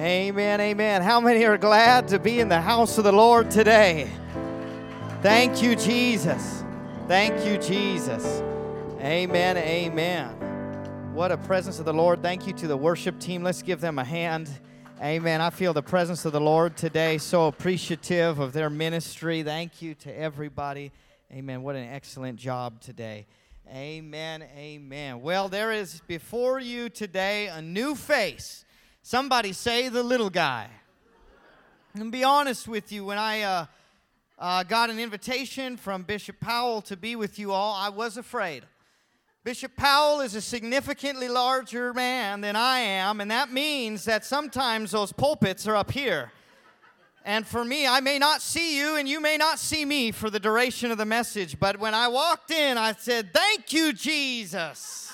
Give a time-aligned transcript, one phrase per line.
[0.00, 1.02] Amen, amen.
[1.02, 4.08] How many are glad to be in the house of the Lord today?
[5.20, 6.64] Thank you, Jesus.
[7.06, 8.24] Thank you, Jesus.
[9.02, 11.12] Amen, amen.
[11.12, 12.22] What a presence of the Lord.
[12.22, 13.42] Thank you to the worship team.
[13.42, 14.48] Let's give them a hand.
[15.02, 15.42] Amen.
[15.42, 17.18] I feel the presence of the Lord today.
[17.18, 19.42] So appreciative of their ministry.
[19.42, 20.92] Thank you to everybody.
[21.30, 21.60] Amen.
[21.62, 23.26] What an excellent job today.
[23.68, 24.44] Amen.
[24.56, 25.20] Amen.
[25.20, 28.64] Well, there is before you today a new face.
[29.02, 30.68] Somebody say the little guy.
[31.94, 33.66] And be honest with you, when I uh,
[34.38, 38.64] uh, got an invitation from Bishop Powell to be with you all, I was afraid.
[39.42, 44.90] Bishop Powell is a significantly larger man than I am, and that means that sometimes
[44.90, 46.30] those pulpits are up here.
[47.24, 50.30] And for me, I may not see you and you may not see me for
[50.30, 55.09] the duration of the message, but when I walked in, I said, Thank you, Jesus.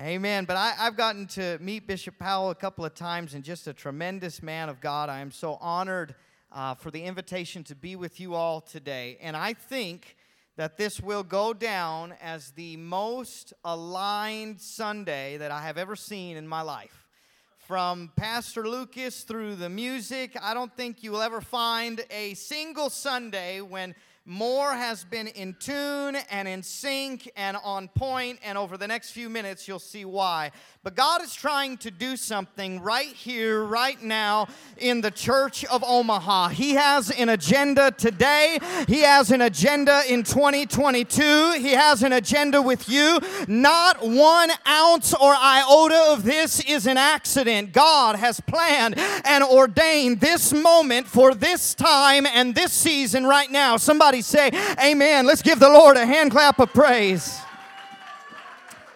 [0.00, 0.44] Amen.
[0.44, 3.72] But I, have gotten to meet Bishop Powell a couple of times and just a
[3.72, 5.08] tremendous man of God.
[5.08, 6.14] I am so honored
[6.52, 9.18] uh, for the invitation to be with you all today.
[9.20, 10.14] And I think
[10.54, 16.36] that this will go down as the most aligned Sunday that I have ever seen
[16.36, 17.08] in my life.
[17.56, 22.88] From Pastor Lucas through the music, I don't think you will ever find a single
[22.88, 23.96] Sunday when
[24.28, 29.12] more has been in tune and in sync and on point, and over the next
[29.12, 30.52] few minutes, you'll see why.
[30.84, 35.82] But God is trying to do something right here, right now, in the church of
[35.82, 36.50] Omaha.
[36.50, 42.62] He has an agenda today, He has an agenda in 2022, He has an agenda
[42.62, 43.18] with you.
[43.48, 47.72] Not one ounce or iota of this is an accident.
[47.72, 53.78] God has planned and ordained this moment for this time and this season right now.
[53.78, 55.26] Somebody say, Amen.
[55.26, 57.40] Let's give the Lord a hand clap of praise.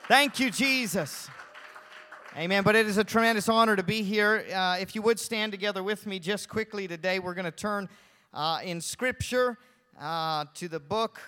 [0.07, 1.29] Thank you, Jesus.
[2.35, 2.63] Amen.
[2.63, 4.47] But it is a tremendous honor to be here.
[4.55, 7.91] Uh, if you would stand together with me just quickly today, we're going to turn
[8.33, 9.59] uh, in Scripture
[10.01, 11.21] uh, to the book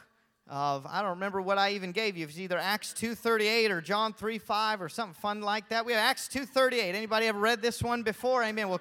[0.48, 2.24] of I don't remember what I even gave you.
[2.24, 5.84] It's either Acts 2:38 or John 3:5 or something fun like that.
[5.84, 6.94] We have Acts 2:38.
[6.94, 8.42] Anybody ever read this one before?
[8.42, 8.70] Amen.
[8.70, 8.80] We'll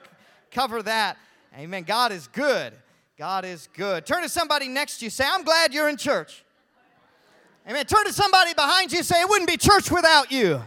[0.50, 1.18] cover that.
[1.58, 1.84] Amen.
[1.84, 2.72] God is good.
[3.18, 4.06] God is good.
[4.06, 5.10] Turn to somebody next to you.
[5.10, 6.46] Say, I'm glad you're in church.
[7.68, 7.86] Amen.
[7.86, 9.04] Turn to somebody behind you.
[9.04, 10.64] Say, it wouldn't be church without you.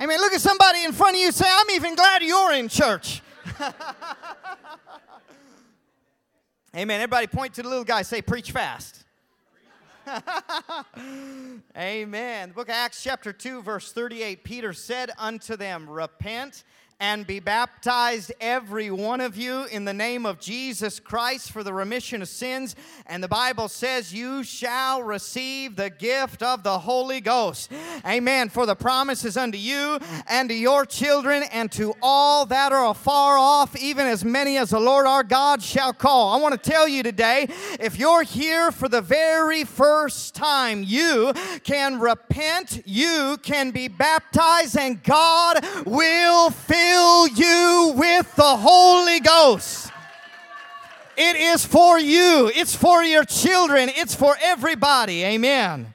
[0.00, 0.20] Amen.
[0.20, 3.22] Look at somebody in front of you say, I'm even glad you're in church.
[6.76, 7.00] Amen.
[7.00, 9.04] Everybody point to the little guy, say, preach fast.
[11.76, 12.50] Amen.
[12.50, 16.64] The book of Acts, chapter 2, verse 38 Peter said unto them, Repent
[16.98, 21.72] and be baptized, every one of you, in the name of Jesus Christ for the
[21.72, 22.74] remission of sins.
[23.04, 27.70] And the Bible says, You shall receive the gift of the Holy Ghost.
[28.06, 28.48] Amen.
[28.48, 32.90] For the promise is unto you and to your children and to all that are
[32.90, 36.32] afar off, even as many as the Lord our God shall call.
[36.32, 41.34] I want to tell you today if you're here for the very first time, you
[41.62, 49.20] can repent, you can be baptized, and God will fill fill you with the Holy
[49.20, 49.90] Ghost.
[51.16, 55.24] It is for you, it's for your children, it's for everybody.
[55.24, 55.92] Amen.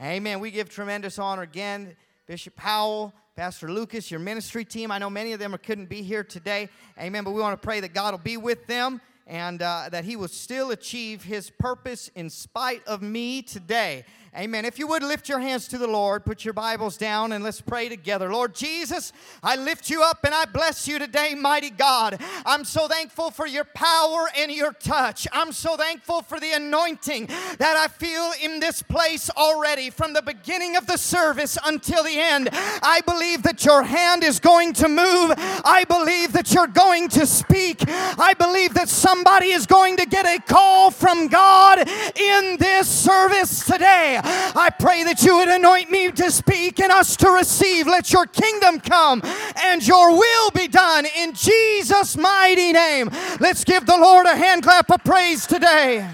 [0.00, 0.38] Amen.
[0.38, 1.96] We give tremendous honor again,
[2.26, 3.12] Bishop Powell.
[3.36, 4.90] Pastor Lucas, your ministry team.
[4.90, 6.68] I know many of them couldn't be here today.
[6.98, 7.24] Amen.
[7.24, 10.14] But we want to pray that God will be with them and uh, that He
[10.14, 14.04] will still achieve His purpose in spite of me today.
[14.36, 14.64] Amen.
[14.64, 17.60] If you would lift your hands to the Lord, put your Bibles down and let's
[17.60, 18.30] pray together.
[18.30, 22.22] Lord Jesus, I lift you up and I bless you today, mighty God.
[22.46, 25.26] I'm so thankful for your power and your touch.
[25.32, 30.22] I'm so thankful for the anointing that I feel in this place already from the
[30.22, 32.50] beginning of the service until the end.
[32.52, 35.34] I believe that your hand is going to move.
[35.64, 37.82] I believe that you're going to speak.
[37.88, 43.66] I believe that somebody is going to get a call from God in this service
[43.66, 44.19] today.
[44.22, 47.86] I pray that you would anoint me to speak and us to receive.
[47.86, 49.22] Let your kingdom come
[49.56, 53.10] and your will be done in Jesus' mighty name.
[53.40, 56.08] Let's give the Lord a hand clap of praise today.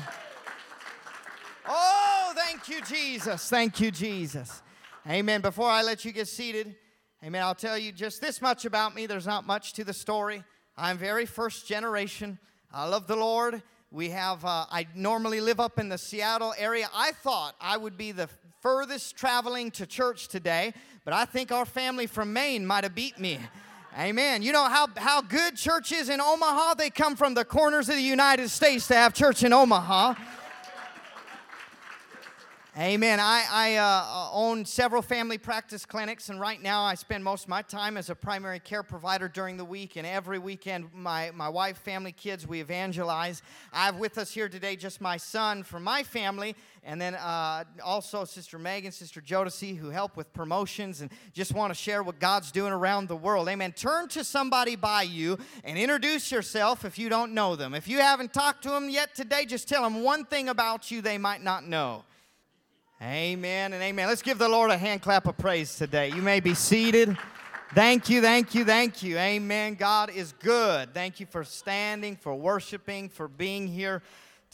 [1.69, 3.49] Oh, thank you, Jesus.
[3.49, 4.63] Thank you, Jesus.
[5.09, 5.41] Amen.
[5.41, 6.75] Before I let you get seated,
[7.25, 9.07] amen, I'll tell you just this much about me.
[9.07, 10.45] There's not much to the story.
[10.77, 12.39] I'm very first generation.
[12.73, 13.63] I love the Lord
[13.97, 16.87] we have, uh, I normally live up in the Seattle area.
[16.95, 18.29] I thought I would be the
[18.61, 20.75] furthest traveling to church today,
[21.07, 23.39] but I think our family from Maine might have beat me.
[23.99, 24.43] Amen.
[24.43, 26.75] You know how, how good church is in Omaha?
[26.75, 30.13] They come from the corners of the United States to have church in Omaha.
[32.79, 33.21] Amen.
[33.21, 37.49] I, I uh, own several family practice clinics, and right now I spend most of
[37.49, 39.97] my time as a primary care provider during the week.
[39.97, 43.41] And every weekend, my, my wife, family, kids, we evangelize.
[43.73, 47.65] I have with us here today just my son from my family, and then uh,
[47.83, 52.21] also Sister Megan, Sister Jodeci, who help with promotions and just want to share what
[52.21, 53.49] God's doing around the world.
[53.49, 53.73] Amen.
[53.73, 57.73] Turn to somebody by you and introduce yourself if you don't know them.
[57.73, 61.01] If you haven't talked to them yet today, just tell them one thing about you
[61.01, 62.05] they might not know.
[63.03, 64.09] Amen and amen.
[64.09, 66.09] Let's give the Lord a hand clap of praise today.
[66.09, 67.15] You may be seated.
[67.75, 69.19] Thank you, thank you, thank you.
[69.19, 69.75] Amen.
[69.75, 70.95] God is good.
[70.95, 74.03] Thank you for standing, for worshiping, for being here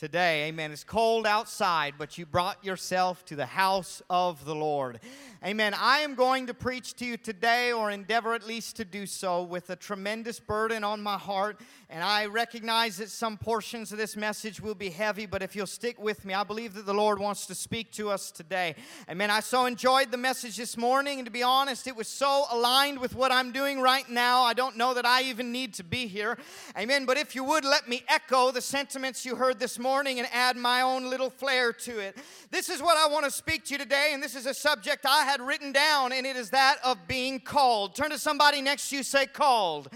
[0.02, 0.48] today.
[0.48, 0.72] Amen.
[0.72, 4.98] It's cold outside, but you brought yourself to the house of the Lord.
[5.44, 5.74] Amen.
[5.78, 9.44] I am going to preach to you today, or endeavor at least to do so,
[9.44, 11.60] with a tremendous burden on my heart.
[11.88, 15.66] And I recognize that some portions of this message will be heavy, but if you'll
[15.68, 18.74] stick with me, I believe that the Lord wants to speak to us today.
[19.08, 19.30] Amen.
[19.30, 22.98] I so enjoyed the message this morning, and to be honest, it was so aligned
[22.98, 24.42] with what I'm doing right now.
[24.42, 26.38] I don't know that I even need to be here.
[26.76, 27.04] Amen.
[27.04, 30.56] But if you would, let me echo the sentiments you heard this morning and add
[30.56, 32.16] my own little flair to it.
[32.50, 35.04] This is what I want to speak to you today, and this is a subject
[35.06, 37.94] I had written down, and it is that of being called.
[37.94, 39.88] Turn to somebody next to you, say, called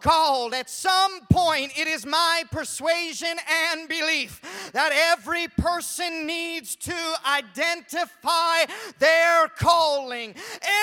[0.00, 0.54] called.
[0.54, 3.36] At some point, it is my persuasion
[3.72, 4.40] and belief
[4.72, 8.64] that every person needs to identify
[8.98, 10.34] their calling.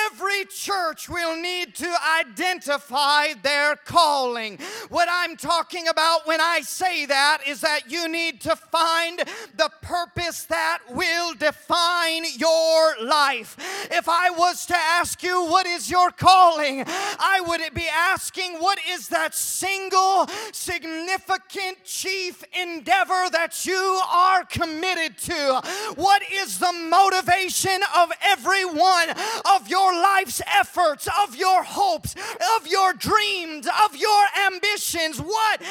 [0.06, 4.60] Every church will need to identify their calling.
[4.90, 9.20] What I'm talking about when I say that is that you need to find
[9.56, 13.56] the purpose that will define your life.
[13.92, 16.84] If I was to ask you, what is your calling?
[16.88, 18.80] I would be asking, what
[19.10, 25.62] that single significant chief endeavor that you are committed to?
[25.96, 29.10] What is the motivation of every one
[29.54, 32.16] of your life's efforts, of your hopes,
[32.58, 35.20] of your dreams, of your ambitions?
[35.20, 35.62] What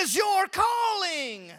[0.00, 1.52] is your calling?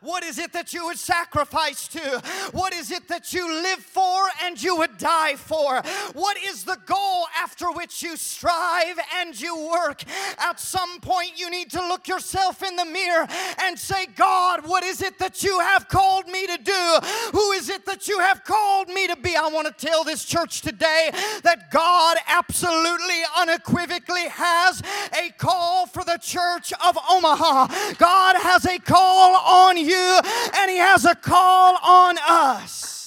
[0.00, 2.22] What is it that you would sacrifice to?
[2.52, 5.82] What is it that you live for and you would die for?
[6.14, 10.02] What is the goal after which you strive and you work?
[10.38, 13.26] At some point, you need to look yourself in the mirror
[13.62, 16.98] and say, God, what is it that you have called me to do?
[17.32, 19.36] Who is it that you have called me to be?
[19.36, 21.10] I want to tell this church today
[21.42, 24.82] that God absolutely, unequivocally has
[25.12, 27.94] a call for the church of Omaha.
[27.98, 30.20] God has a call on you you,
[30.56, 32.99] and He has a call on us.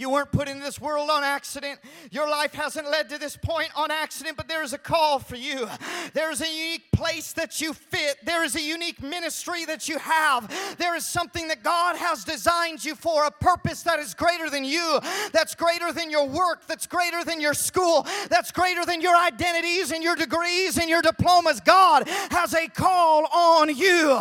[0.00, 1.78] You weren't put in this world on accident.
[2.10, 5.36] Your life hasn't led to this point on accident, but there is a call for
[5.36, 5.68] you.
[6.14, 8.16] There is a unique place that you fit.
[8.24, 10.50] There is a unique ministry that you have.
[10.78, 14.64] There is something that God has designed you for, a purpose that is greater than
[14.64, 15.00] you,
[15.32, 19.92] that's greater than your work, that's greater than your school, that's greater than your identities
[19.92, 21.60] and your degrees and your diplomas.
[21.60, 24.18] God has a call on you.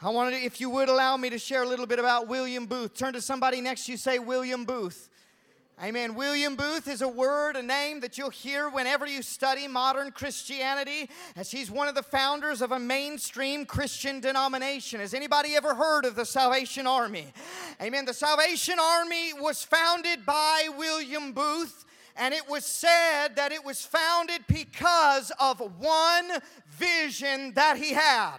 [0.00, 2.66] I wanted, to, if you would allow me to share a little bit about William
[2.66, 2.94] Booth.
[2.94, 5.08] Turn to somebody next to you, say William Booth.
[5.82, 6.14] Amen.
[6.14, 11.08] William Booth is a word, a name that you'll hear whenever you study modern Christianity,
[11.36, 14.98] as he's one of the founders of a mainstream Christian denomination.
[15.00, 17.26] Has anybody ever heard of the Salvation Army?
[17.80, 18.04] Amen.
[18.04, 21.84] The Salvation Army was founded by William Booth
[22.18, 26.30] and it was said that it was founded because of one
[26.70, 28.38] vision that he had.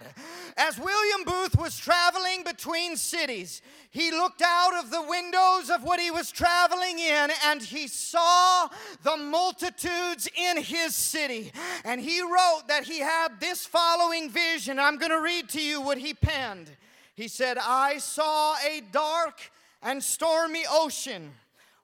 [0.56, 5.98] As William Booth was traveling between cities, he looked out of the windows of what
[5.98, 8.68] he was traveling in and he saw
[9.02, 11.50] the multitudes in his city.
[11.84, 14.78] And he wrote that he had this following vision.
[14.78, 16.70] I'm going to read to you what he penned.
[17.14, 19.40] He said, I saw a dark
[19.82, 21.32] and stormy ocean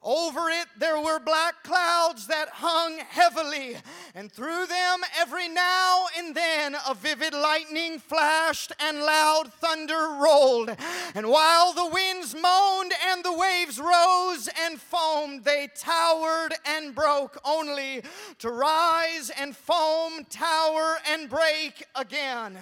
[0.06, 3.76] over it there were black clouds that hung heavily,
[4.14, 10.70] and through them every now and then a vivid lightning flashed and loud thunder rolled.
[11.14, 17.40] And while the winds moaned and the waves rose and foamed, they towered and broke,
[17.44, 18.02] only
[18.38, 22.56] to rise and foam, tower and break again.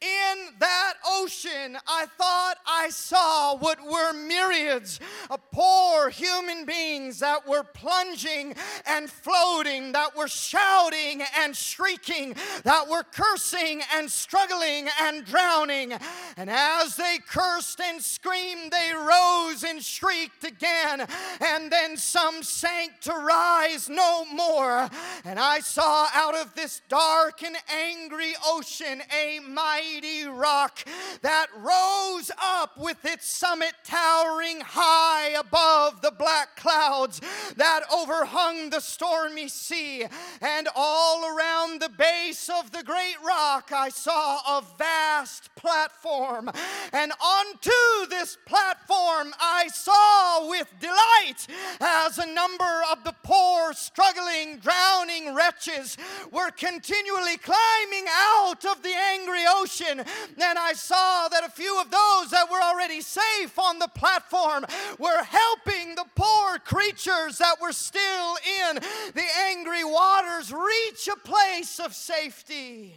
[0.00, 5.00] In that ocean, I thought I saw what were myriads
[5.30, 8.54] of poor human beings beings that were plunging
[8.86, 15.92] and floating, that were shouting and shrieking, that were cursing and struggling and drowning.
[16.36, 21.06] And as they cursed and screamed, they rose and shrieked again,
[21.40, 24.88] and then some sank to rise no more.
[25.24, 30.84] And I saw out of this dark and angry ocean a mighty rock
[31.22, 37.20] that rose up with its summit towering high above the black clouds
[37.56, 40.04] that overhung the stormy sea.
[40.40, 46.50] And all around the base of the great rock, I saw a vast platform.
[46.92, 51.46] And onto this platform, I saw with delight
[51.80, 55.96] as a number of the poor, struggling, drowning wretches
[56.30, 60.00] were continually climbing out of the angry ocean.
[60.00, 64.64] And I saw that a few of those that were already safe on the platform
[64.98, 68.36] were helping the poor creatures that were still
[68.70, 68.76] in
[69.14, 72.94] the angry waters reach a place of safety.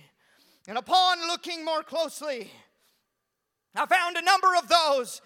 [0.67, 2.51] And upon looking more closely,
[3.75, 5.21] I found a number of those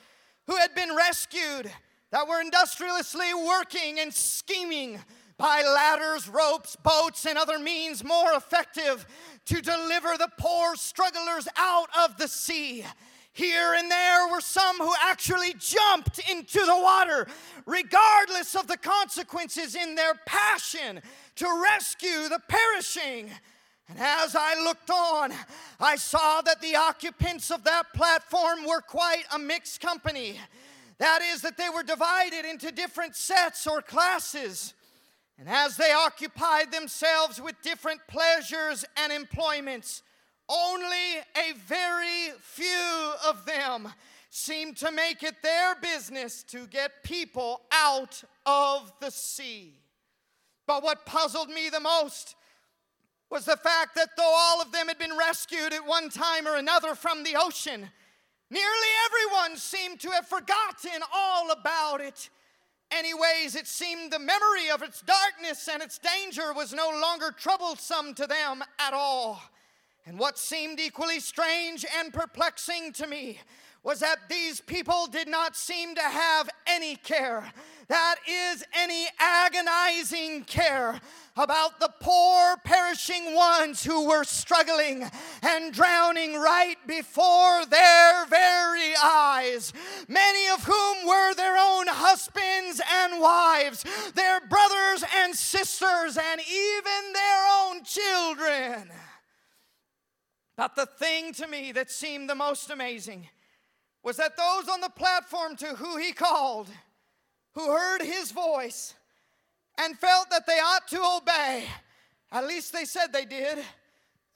[0.47, 1.71] who had been rescued
[2.11, 4.99] that were industriously working and scheming
[5.37, 9.05] by ladders, ropes, boats, and other means more effective
[9.45, 12.85] to deliver the poor strugglers out of the sea.
[13.33, 17.27] Here and there were some who actually jumped into the water,
[17.65, 21.01] regardless of the consequences, in their passion
[21.37, 23.31] to rescue the perishing.
[23.89, 25.33] And as I looked on,
[25.79, 30.39] I saw that the occupants of that platform were quite a mixed company.
[30.99, 34.75] That is, that they were divided into different sets or classes.
[35.39, 40.03] And as they occupied themselves with different pleasures and employments,
[40.49, 43.89] only a very few of them
[44.29, 49.73] seemed to make it their business to get people out of the sea.
[50.65, 52.35] But what puzzled me the most
[53.29, 56.55] was the fact that though all of them had been rescued at one time or
[56.55, 57.89] another from the ocean,
[58.49, 62.29] nearly everyone seemed to have forgotten all about it.
[62.91, 68.13] Anyways, it seemed the memory of its darkness and its danger was no longer troublesome
[68.13, 69.41] to them at all.
[70.05, 73.39] And what seemed equally strange and perplexing to me
[73.83, 77.51] was that these people did not seem to have any care.
[77.89, 81.01] That is, any agonizing care
[81.35, 85.09] about the poor perishing ones who were struggling
[85.41, 89.73] and drowning right before their very eyes,
[90.07, 93.83] many of whom were their own husbands and wives,
[94.15, 98.91] their brothers and sisters, and even their own children.
[100.55, 103.27] But the thing to me that seemed the most amazing
[104.03, 106.69] was that those on the platform to who he called,
[107.55, 108.93] who heard his voice
[109.79, 111.65] and felt that they ought to obey,
[112.31, 113.57] at least they said they did,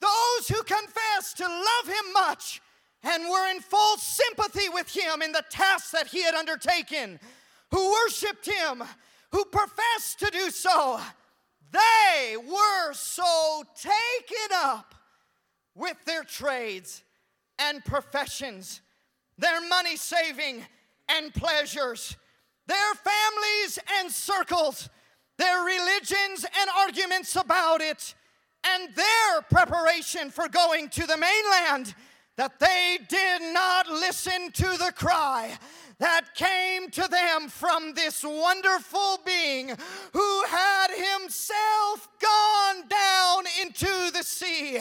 [0.00, 2.60] those who confessed to love him much
[3.02, 7.20] and were in full sympathy with him in the task that he had undertaken,
[7.70, 8.82] who worshiped him,
[9.30, 10.98] who professed to do so,
[11.70, 14.94] they were so taken up
[15.78, 17.02] with their trades
[17.58, 18.82] and professions
[19.38, 20.66] their money saving
[21.08, 22.16] and pleasures,
[22.66, 24.90] their families and circles,
[25.38, 28.14] their religions and arguments about it,
[28.66, 31.94] and their preparation for going to the mainland,
[32.36, 35.56] that they did not listen to the cry
[36.00, 39.70] that came to them from this wonderful being
[40.12, 44.78] who had himself gone down into the sea.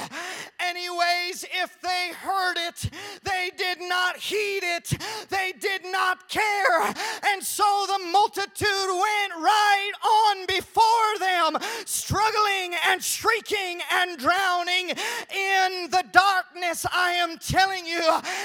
[0.59, 2.91] Anyways, if they heard it,
[3.23, 4.93] they did not heed it,
[5.29, 6.93] they did not care.
[7.25, 15.89] And so the multitude went right on before them, struggling and shrieking and drowning in
[15.89, 16.85] the darkness.
[16.91, 18.01] I am telling you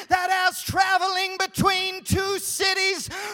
[0.09, 2.62] that as traveling between two cities,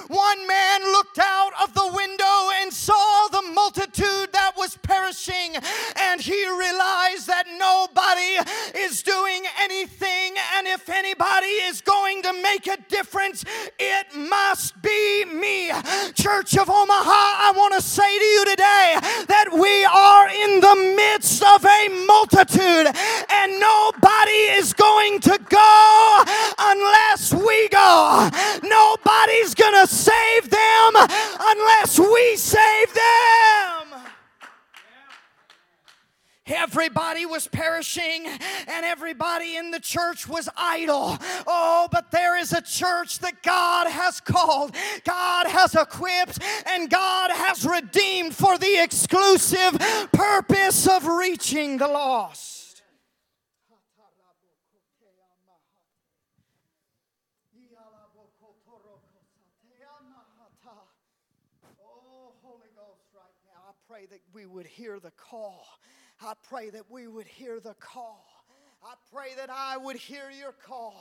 [0.09, 5.57] one man looked out of the window and saw the multitude that was perishing,
[5.97, 8.41] and he realized that nobody
[8.79, 11.98] is doing anything, and if anybody is going
[12.53, 13.45] make a difference,
[13.79, 15.71] it must be me.
[16.15, 18.97] Church of Omaha, I want to say to you today
[19.29, 22.87] that we are in the midst of a multitude,
[23.31, 26.25] and nobody is going to go
[26.59, 28.31] unless we go.
[28.63, 33.68] Nobody's going to save them unless we save them.
[36.49, 41.19] Everybody was perishing and everybody in the church was idle.
[41.47, 44.75] Oh, but there is a church that God has called,
[45.05, 49.79] God has equipped, and God has redeemed for the exclusive
[50.13, 52.83] purpose of reaching the lost.
[61.81, 65.67] Oh, Holy Ghost, right now, I pray that we would hear the call.
[66.21, 68.28] I pray that we would hear the call.
[68.81, 70.95] I pray that I would hear your call.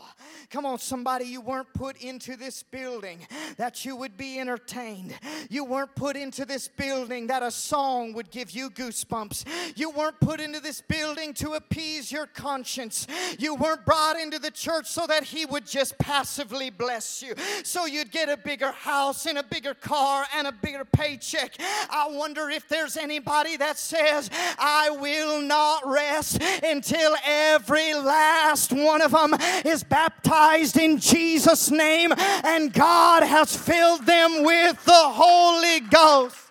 [0.50, 3.20] Come on, somebody, you weren't put into this building
[3.58, 5.14] that you would be entertained.
[5.48, 9.78] You weren't put into this building that a song would give you goosebumps.
[9.78, 13.06] You weren't put into this building to appease your conscience.
[13.38, 17.86] You weren't brought into the church so that He would just passively bless you, so
[17.86, 21.56] you'd get a bigger house and a bigger car and a bigger paycheck.
[21.60, 28.74] I wonder if there's anybody that says, I will not rest until every every last
[28.74, 32.12] one of them is baptized in Jesus' name,
[32.44, 36.47] and God has filled them with the Holy Ghost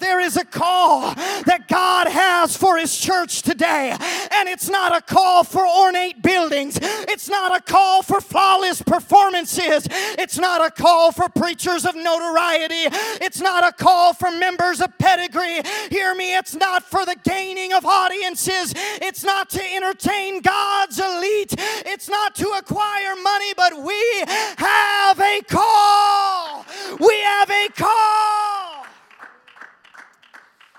[0.00, 1.14] there is a call
[1.46, 3.96] that God has for His church today.
[4.32, 9.86] And it's not a call for ornate buildings, it's not a call for flawless performances,
[9.90, 12.86] it's not a call for preachers of notoriety,
[13.20, 15.62] it's not a call for members of pedigree.
[15.90, 21.54] Hear me, it's not for the gaining of audiences, it's not to entertain God's elite,
[21.86, 24.24] it's not to acquire money, but we
[24.56, 24.97] have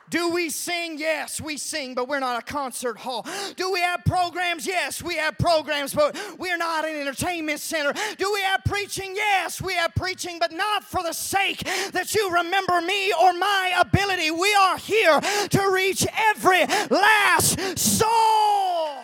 [0.09, 0.97] Do we sing?
[0.97, 3.25] Yes, we sing, but we're not a concert hall.
[3.55, 4.65] Do we have programs?
[4.65, 7.93] Yes, we have programs, but we're not an entertainment center.
[8.17, 9.13] Do we have preaching?
[9.15, 13.73] Yes, we have preaching, but not for the sake that you remember me or my
[13.79, 14.31] ability.
[14.31, 19.03] We are here to reach every last soul.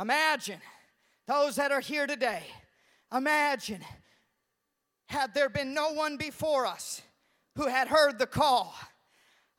[0.00, 0.58] Imagine
[1.28, 2.42] those that are here today.
[3.14, 3.84] Imagine
[5.12, 7.02] had there been no one before us
[7.56, 8.74] who had heard the call.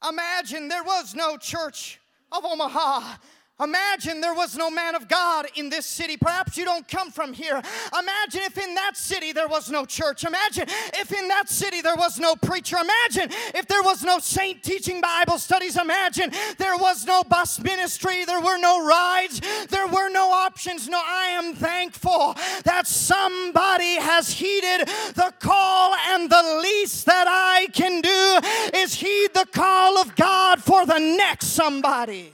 [0.08, 2.00] Imagine there was no church
[2.32, 3.18] of Omaha
[3.62, 6.18] Imagine there was no man of God in this city.
[6.18, 7.62] Perhaps you don't come from here.
[7.98, 10.26] Imagine if in that city there was no church.
[10.26, 12.78] Imagine if in that city there was no preacher.
[12.78, 15.78] Imagine if there was no saint teaching Bible studies.
[15.78, 18.26] Imagine there was no bus ministry.
[18.26, 19.40] There were no rides.
[19.70, 20.90] There were no options.
[20.90, 27.68] No, I am thankful that somebody has heeded the call, and the least that I
[27.72, 32.34] can do is heed the call of God for the next somebody.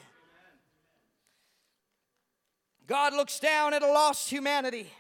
[2.90, 4.92] God looks down at a lost humanity.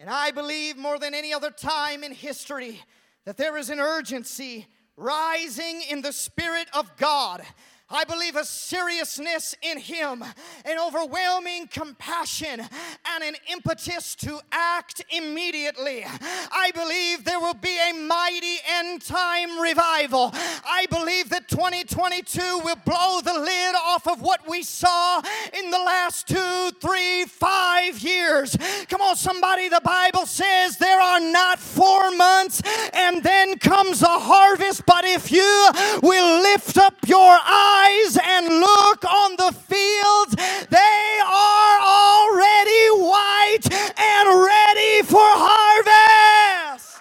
[0.00, 2.80] And I believe more than any other time in history
[3.26, 7.42] that there is an urgency rising in the Spirit of God
[7.90, 10.24] I believe a seriousness in him,
[10.64, 16.04] an overwhelming compassion, and an impetus to act immediately.
[16.06, 20.30] I believe there will be a mighty end time revival.
[20.32, 25.20] I believe that 2022 will blow the lid off of what we saw
[25.52, 28.56] in the last two, three, five years.
[28.88, 32.62] Come on, somebody, the Bible says there are not four months
[32.94, 35.68] and then comes a harvest, but if you
[36.02, 36.81] will lift up
[37.12, 40.34] your eyes, and look on the fields,
[40.70, 43.66] they are already white
[43.98, 47.00] and ready for harvest.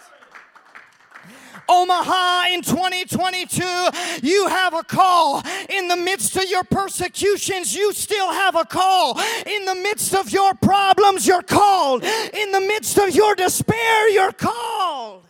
[1.70, 3.64] Omaha in 2022,
[4.22, 5.42] you have a call.
[5.70, 9.18] In the midst of your persecutions, you still have a call.
[9.46, 12.04] In the midst of your problems, you're called.
[12.04, 15.21] In the midst of your despair, you're called.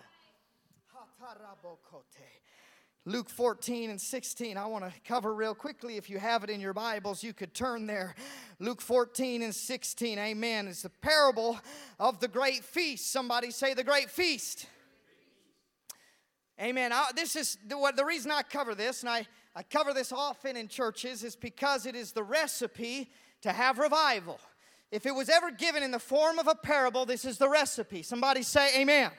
[3.12, 5.97] Luke 14 and 16, I want to cover real quickly.
[5.97, 8.15] If you have it in your Bibles, you could turn there.
[8.58, 10.69] Luke 14 and 16, amen.
[10.69, 11.60] It's the parable
[12.00, 13.12] of the great feast.
[13.12, 14.65] Somebody say the great feast.
[16.58, 16.93] Amen.
[16.93, 20.13] I, this is the, what, the reason I cover this, and I, I cover this
[20.13, 24.39] often in churches, is because it is the recipe to have revival.
[24.89, 28.04] If it was ever given in the form of a parable, this is the recipe.
[28.04, 29.08] Somebody say amen.
[29.08, 29.12] Amen.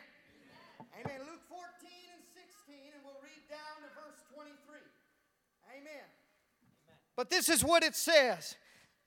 [7.17, 8.57] But this is what it says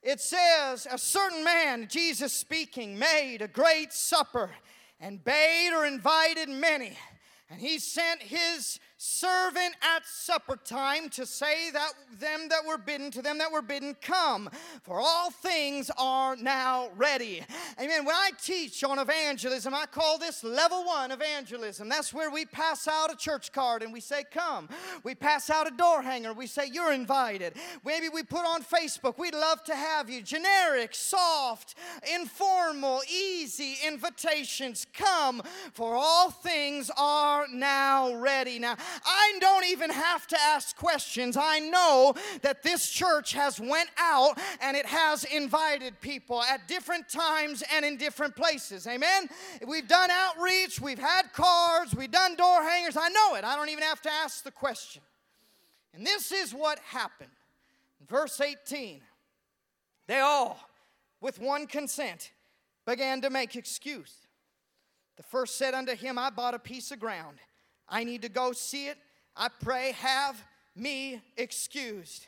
[0.06, 4.52] it says, A certain man, Jesus speaking, made a great supper
[5.00, 6.96] and bade or invited many.
[7.50, 13.12] And he sent his servant at supper time to say that them that were bidden
[13.12, 14.50] to them that were bidden come
[14.84, 17.44] for all things are now ready.
[17.78, 18.06] Amen.
[18.06, 21.90] When i teach on evangelism i call this level one evangelism.
[21.90, 24.70] That's where we pass out a church card and we say come.
[25.04, 26.32] We pass out a door hanger.
[26.32, 27.54] We say you're invited.
[27.86, 30.22] Maybe we put on facebook we'd love to have you.
[30.22, 31.76] Generic soft
[32.14, 34.88] informal easy invitations.
[34.94, 35.42] Come
[35.74, 38.58] for all things are now ready.
[38.58, 41.38] Now I don't even have to ask questions.
[41.38, 47.10] I know that this church has went out and it has invited people at different
[47.10, 48.88] times and in different places.
[48.88, 49.28] Amen.
[49.68, 52.98] We've done outreach, we've had cards, we've done door hangers.
[52.98, 53.44] I know it.
[53.44, 55.02] I don't even have to ask the question.
[55.94, 57.32] And this is what happened.
[58.08, 59.02] Verse 18.
[60.08, 60.60] They all,
[61.22, 62.32] with one consent,
[62.86, 64.14] began to make excuse.
[65.18, 67.38] The first said unto him, I bought a piece of ground.
[67.88, 68.98] I need to go see it.
[69.36, 70.42] I pray, have
[70.76, 72.28] me excused.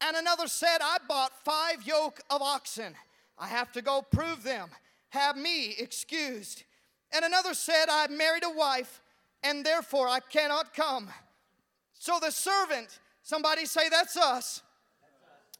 [0.00, 2.94] And another said, I bought five yoke of oxen.
[3.38, 4.68] I have to go prove them.
[5.10, 6.64] Have me excused.
[7.12, 9.00] And another said, I married a wife,
[9.42, 11.08] and therefore I cannot come.
[11.92, 14.62] So the servant, somebody say, That's us.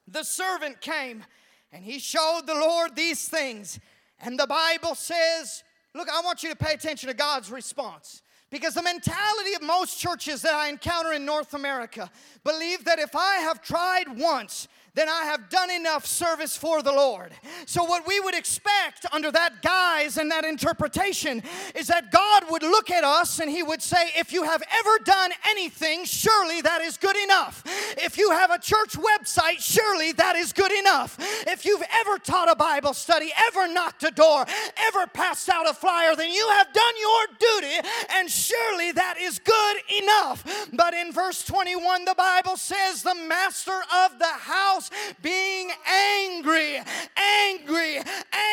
[0.08, 1.24] The servant came,
[1.72, 3.78] and he showed the Lord these things.
[4.18, 5.62] And the Bible says,
[5.94, 8.22] Look, I want you to pay attention to God's response.
[8.52, 12.10] Because the mentality of most churches that I encounter in North America
[12.44, 16.92] believe that if I have tried once, then I have done enough service for the
[16.92, 17.32] Lord.
[17.64, 21.42] So, what we would expect under that guise and that interpretation
[21.74, 24.98] is that God would look at us and He would say, If you have ever
[25.04, 27.62] done anything, surely that is good enough.
[27.96, 31.16] If you have a church website, surely that is good enough.
[31.46, 34.44] If you've ever taught a Bible study, ever knocked a door,
[34.76, 39.38] ever passed out a flyer, then you have done your duty, and surely that is
[39.38, 40.68] good enough.
[40.74, 44.81] But in verse 21, the Bible says, The master of the house
[45.22, 46.80] being angry,
[47.16, 48.00] angry,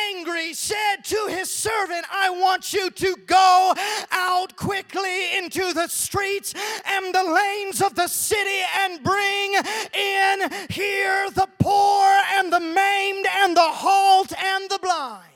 [0.06, 3.74] angry, said to his servant, I want you to go
[4.10, 6.54] out quickly into the streets
[6.86, 13.26] and the lanes of the city and bring in here the poor and the maimed
[13.38, 15.26] and the halt and the blind.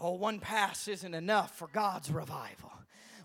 [0.00, 2.67] Oh, one pass isn't enough for God's revival.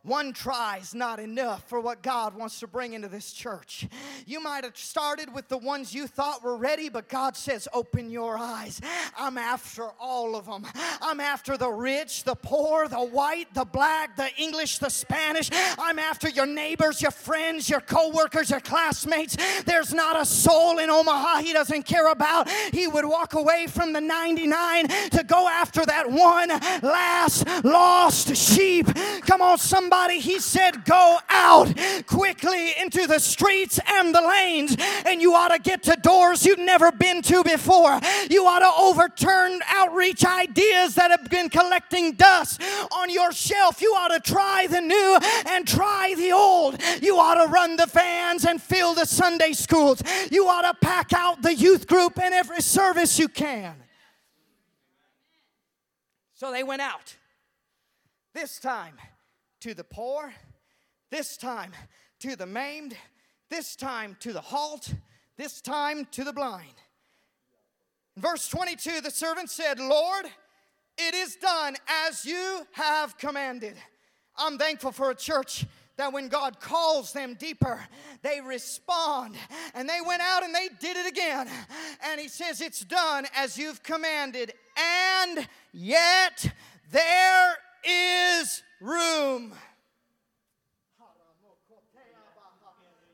[0.03, 3.87] One try is not enough for what God wants to bring into this church.
[4.25, 8.09] You might have started with the ones you thought were ready, but God says, Open
[8.09, 8.81] your eyes.
[9.17, 10.67] I'm after all of them.
[11.01, 15.49] I'm after the rich, the poor, the white, the black, the English, the Spanish.
[15.79, 19.37] I'm after your neighbors, your friends, your co workers, your classmates.
[19.63, 22.49] There's not a soul in Omaha he doesn't care about.
[22.73, 26.49] He would walk away from the 99 to go after that one
[26.81, 28.87] last lost sheep.
[29.21, 31.71] Come on, somebody somebody, he said, Go out
[32.08, 34.75] quickly into the streets and the lanes,
[35.06, 37.99] and you ought to get to doors you've never been to before.
[38.29, 43.82] You ought to overturn outreach ideas that have been collecting dust on your shelf.
[43.82, 46.82] You ought to try the new and try the old.
[47.01, 50.01] You ought to run the vans and fill the Sunday schools.
[50.32, 53.75] You ought to pack out the youth group in every service you can.
[56.34, 57.15] So they went out.
[58.34, 58.95] This time,
[59.63, 60.34] to the poor,
[61.10, 61.71] this time
[62.19, 62.97] to the maimed,
[63.49, 64.93] this time to the halt,
[65.38, 66.73] this time to the blind.
[68.17, 70.26] verse 22, the servant said, Lord,
[70.97, 73.76] it is done as you have commanded.
[74.36, 77.80] I'm thankful for a church that when God calls them deeper,
[78.21, 79.36] they respond.
[79.76, 81.47] And they went out and they did it again.
[82.06, 84.52] And He says, It's done as you've commanded.
[84.78, 86.52] And yet
[86.91, 89.54] there is room.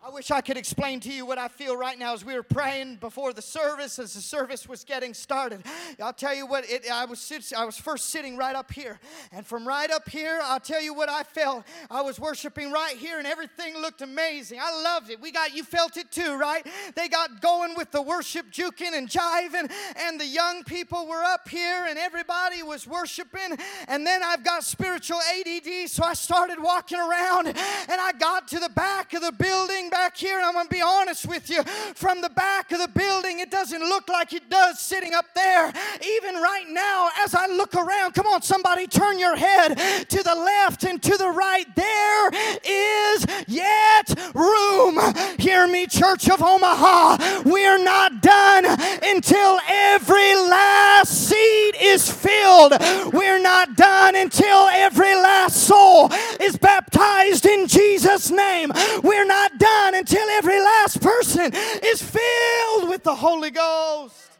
[0.01, 2.41] I wish I could explain to you what I feel right now as we were
[2.41, 5.61] praying before the service, as the service was getting started.
[6.01, 8.97] I'll tell you what, it, I, was I was first sitting right up here.
[9.33, 11.65] And from right up here, I'll tell you what I felt.
[11.91, 14.59] I was worshiping right here, and everything looked amazing.
[14.61, 15.19] I loved it.
[15.19, 16.65] We got, you felt it too, right?
[16.95, 21.49] They got going with the worship, juking and jiving, and the young people were up
[21.49, 23.57] here, and everybody was worshiping.
[23.89, 28.59] And then I've got spiritual ADD, so I started walking around, and I got to
[28.59, 31.61] the back of the building back here, and I'm going to be honest with you,
[31.93, 35.73] from the back of the building, it doesn't look like it does sitting up there.
[36.15, 39.75] Even right now, as I look around, come on, somebody, turn your head
[40.07, 41.65] to the left and to the right.
[41.75, 42.29] There
[42.63, 44.99] is yet room.
[45.37, 47.41] Hear me, Church of Omaha.
[47.43, 48.67] We're not done
[49.03, 52.71] until every last seat is filled.
[53.11, 56.09] We're not done until every last soul
[56.39, 58.71] is baptized in Jesus' name.
[59.03, 61.51] We're not done until every last person
[61.83, 64.31] is filled with the Holy Ghost.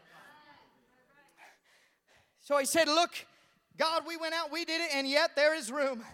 [2.40, 3.10] So he said, Look,
[3.78, 6.04] God, we went out, we did it, and yet there is room.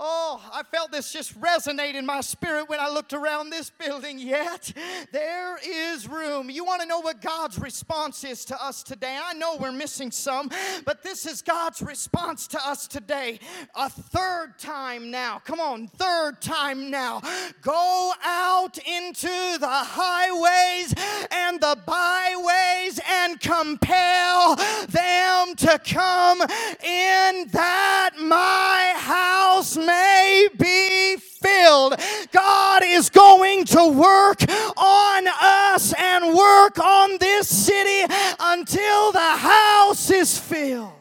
[0.00, 4.20] Oh, I felt this just resonate in my spirit when I looked around this building.
[4.20, 4.72] Yet
[5.12, 6.50] there is room.
[6.50, 9.18] You want to know what God's response is to us today?
[9.20, 10.50] I know we're missing some,
[10.84, 13.40] but this is God's response to us today.
[13.74, 15.40] A third time now.
[15.44, 17.20] Come on, third time now.
[17.60, 20.94] Go out into the highways
[21.32, 24.54] and the byways and compel
[24.86, 31.94] them to come in that my house may be filled.
[32.32, 34.42] God is going to work
[34.76, 40.92] on us and work on this city until the house is filled.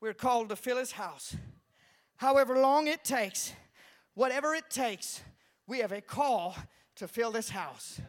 [0.00, 1.36] We're called to fill his house.
[2.16, 3.52] However long it takes,
[4.14, 5.20] whatever it takes,
[5.66, 6.56] we have a call
[6.96, 8.00] to fill this house.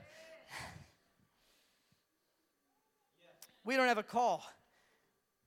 [3.63, 4.43] We don't have a call,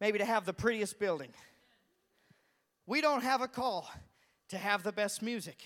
[0.03, 1.33] maybe to have the prettiest building.
[2.87, 3.89] We don't have a call
[4.49, 5.63] to have the best music.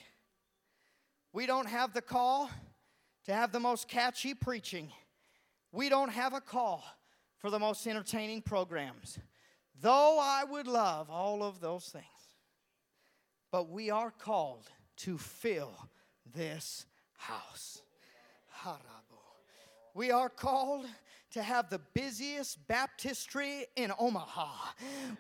[1.33, 2.51] We don't have the call
[3.25, 4.93] to have the most catchy preaching.
[5.73, 6.85] We don't have a call
[7.39, 9.19] for the most entertaining programs.
[9.81, 12.05] Though I would love all of those things,
[13.51, 14.69] but we are called
[14.99, 15.73] to fill
[16.35, 16.85] this
[17.17, 17.81] house.
[18.63, 19.17] Harabo.
[19.95, 20.85] We are called
[21.33, 24.49] to have the busiest baptistry in Omaha.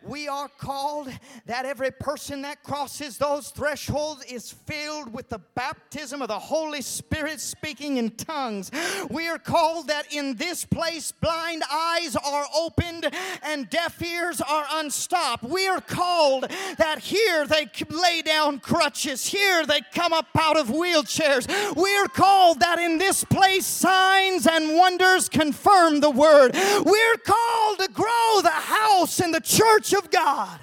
[0.02, 1.10] We are called
[1.46, 6.80] that every person that crosses those thresholds is filled with the baptism of the Holy
[6.80, 8.70] Spirit speaking in tongues.
[9.10, 14.66] We are called that in this place blind eyes are opened and deaf ears are
[14.74, 15.42] unstopped.
[15.42, 20.68] We are called that here they lay down crutches, here they come up out of
[20.68, 21.46] wheelchairs.
[21.76, 26.54] We are called that in this place signs and wonders confirm the the word.
[26.54, 30.60] We're called to grow the house and the church of God.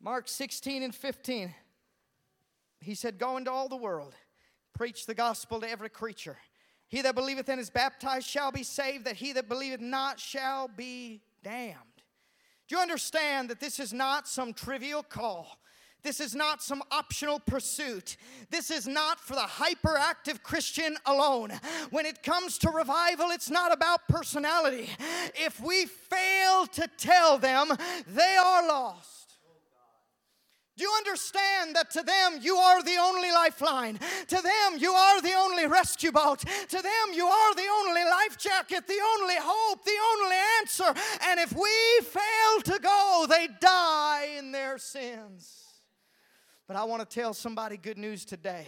[0.00, 1.54] Mark 16 and 15.
[2.80, 4.14] He said, Go into all the world,
[4.74, 6.38] preach the gospel to every creature.
[6.86, 10.68] He that believeth and is baptized shall be saved, that he that believeth not shall
[10.68, 11.76] be damned.
[12.66, 15.58] Do you understand that this is not some trivial call?
[16.02, 18.16] This is not some optional pursuit.
[18.50, 21.52] This is not for the hyperactive Christian alone.
[21.90, 24.90] When it comes to revival, it's not about personality.
[25.34, 27.72] If we fail to tell them,
[28.06, 29.18] they are lost.
[30.78, 33.98] Do you understand that to them you are the only lifeline?
[34.28, 36.38] To them you are the only rescue boat.
[36.38, 41.00] To them you are the only life jacket, the only hope, the only answer.
[41.28, 45.67] And if we fail to go, they die in their sins.
[46.68, 48.66] But I want to tell somebody good news today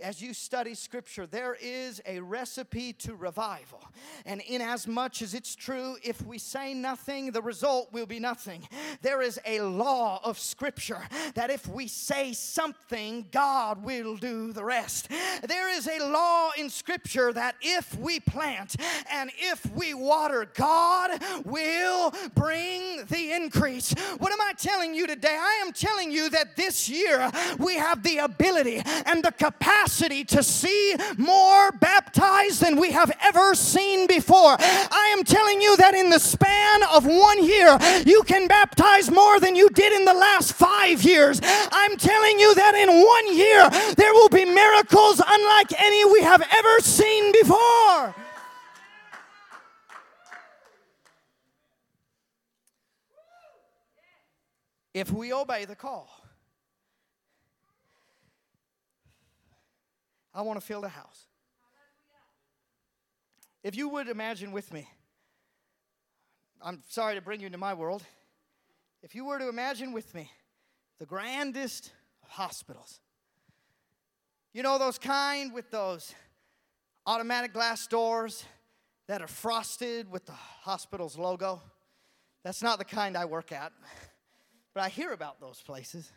[0.00, 3.82] as you study scripture, there is a recipe to revival.
[4.24, 8.20] And in as much as it's true, if we say nothing, the result will be
[8.20, 8.68] nothing.
[9.02, 11.00] There is a law of scripture
[11.34, 15.08] that if we say something, God will do the rest.
[15.46, 18.76] There is a law in scripture that if we plant
[19.12, 23.92] and if we water, God will bring the increase.
[24.18, 25.36] What am I telling you today?
[25.38, 30.22] I am telling you that this year we have the ability and the capacity capacity
[30.22, 34.56] to see more baptized than we have ever seen before.
[34.60, 39.40] I am telling you that in the span of one year, you can baptize more
[39.40, 41.40] than you did in the last five years.
[41.42, 46.42] I'm telling you that in one year, there will be miracles unlike any we have
[46.42, 48.14] ever seen before.
[54.92, 56.17] If we obey the call.
[60.38, 61.26] I want to fill the house.
[63.64, 64.88] If you would imagine with me,
[66.62, 68.04] I'm sorry to bring you into my world.
[69.02, 70.30] If you were to imagine with me
[71.00, 71.90] the grandest
[72.24, 73.00] hospitals,
[74.54, 76.14] you know, those kind with those
[77.04, 78.44] automatic glass doors
[79.08, 81.60] that are frosted with the hospital's logo.
[82.44, 83.72] That's not the kind I work at,
[84.72, 86.12] but I hear about those places.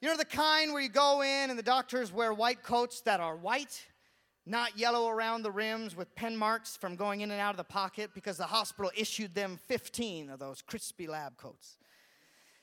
[0.00, 3.18] You know the kind where you go in and the doctors wear white coats that
[3.18, 3.84] are white,
[4.46, 7.64] not yellow around the rims with pen marks from going in and out of the
[7.64, 11.78] pocket because the hospital issued them 15 of those crispy lab coats.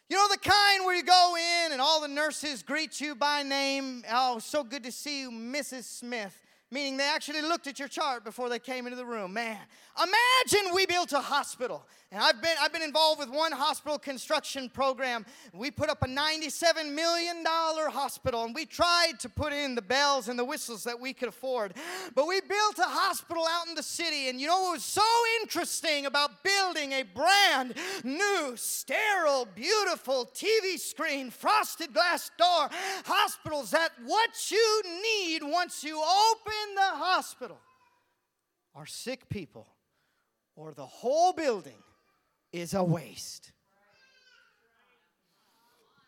[0.10, 3.43] You know the kind where you go in and all the nurses greet you by
[3.43, 4.06] name.
[4.10, 5.84] Oh, so good to see you, Mrs.
[5.84, 6.39] Smith,
[6.75, 9.31] meaning they actually looked at your chart before they came into the room.
[9.31, 9.57] Man,
[9.97, 11.85] imagine we built a hospital.
[12.11, 15.25] And I've been, I've been involved with one hospital construction program.
[15.53, 20.27] We put up a $97 million hospital and we tried to put in the bells
[20.27, 21.73] and the whistles that we could afford.
[22.13, 24.29] But we built a hospital out in the city.
[24.29, 25.01] And you know what was so
[25.41, 32.69] interesting about building a brand new, sterile, beautiful TV screen, frosted glass door
[33.05, 37.60] hospitals that what you need once you open the hospital
[38.73, 39.67] are sick people
[40.56, 41.82] or the whole building
[42.51, 43.51] is a waste.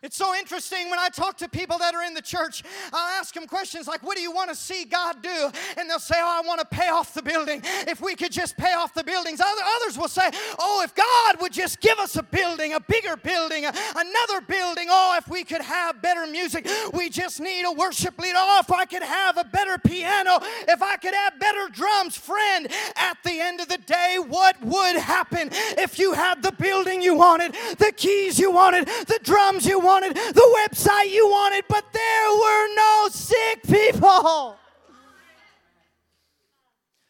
[0.07, 2.63] It's so interesting when I talk to people that are in the church.
[2.93, 5.51] I'll ask them questions like, What do you want to see God do?
[5.75, 7.59] And they'll say, Oh, I want to pay off the building.
[7.89, 9.41] If we could just pay off the buildings.
[9.41, 13.65] Others will say, Oh, if God would just give us a building, a bigger building,
[13.65, 14.87] another building.
[14.89, 16.69] Oh, if we could have better music.
[16.93, 18.37] We just need a worship leader.
[18.37, 20.39] Oh, if I could have a better piano,
[20.69, 22.15] if I could have better drums.
[22.15, 22.65] Friend,
[22.95, 27.13] at the end of the day, what would happen if you had the building you
[27.13, 29.96] wanted, the keys you wanted, the drums you wanted?
[29.97, 34.55] Wanted, the website you wanted, but there were no sick people.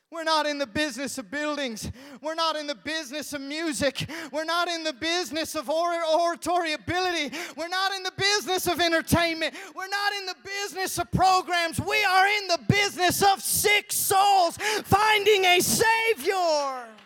[0.09, 1.91] We're not in the business of buildings.
[2.21, 4.09] We're not in the business of music.
[4.31, 7.35] We're not in the business of oratory ability.
[7.57, 9.53] We're not in the business of entertainment.
[9.75, 11.79] We're not in the business of programs.
[11.81, 16.96] We are in the business of sick souls finding a Savior.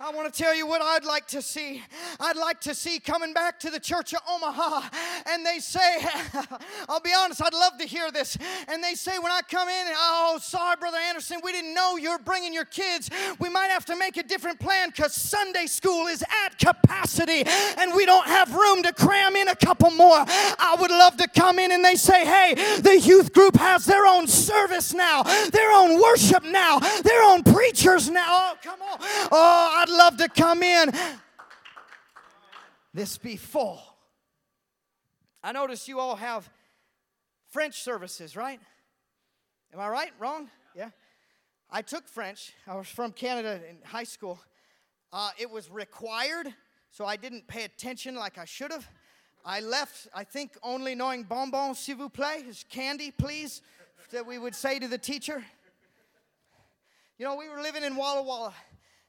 [0.00, 1.80] I want to tell you what I'd like to see.
[2.18, 4.88] I'd like to see coming back to the church of Omaha,
[5.30, 6.04] and they say,
[6.88, 8.36] I'll be honest, I'd love to hear this.
[8.66, 12.18] And they say, when I come in, oh, sorry, Brother Anderson, we didn't know you're
[12.18, 13.08] bringing your kids.
[13.38, 17.44] We might have to make a different plan because Sunday school is at capacity,
[17.78, 20.24] and we don't have room to cram in a couple more.
[20.26, 24.06] I would love to come in and they say, hey, the youth group has their
[24.06, 28.24] own service now, their own worship now, their own preachers now.
[28.26, 28.98] Oh, come on.
[29.30, 30.92] Oh, I'd love to come in.
[32.94, 33.82] This be full.
[35.42, 36.48] I notice you all have
[37.50, 38.58] French services, right?
[39.74, 40.10] Am I right?
[40.18, 40.48] Wrong?
[40.74, 40.88] Yeah.
[41.70, 42.54] I took French.
[42.66, 44.38] I was from Canada in high school.
[45.12, 46.46] Uh, it was required,
[46.90, 48.88] so I didn't pay attention like I should have.
[49.44, 53.60] I left, I think, only knowing bonbon, s'il vous plaît, is candy, please,
[54.12, 55.44] that we would say to the teacher.
[57.18, 58.54] You know, we were living in Walla Walla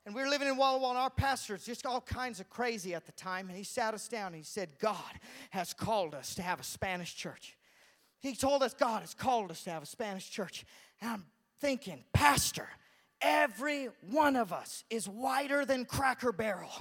[0.06, 2.94] and we were living in Walla Walla, and our pastor's just all kinds of crazy
[2.94, 3.48] at the time.
[3.48, 6.64] And he sat us down and he said, God has called us to have a
[6.64, 7.58] Spanish church.
[8.20, 10.64] He told us God has called us to have a Spanish church.
[11.02, 11.26] And I'm
[11.60, 12.68] thinking, Pastor,
[13.22, 16.72] every one of us is whiter than Cracker Barrel.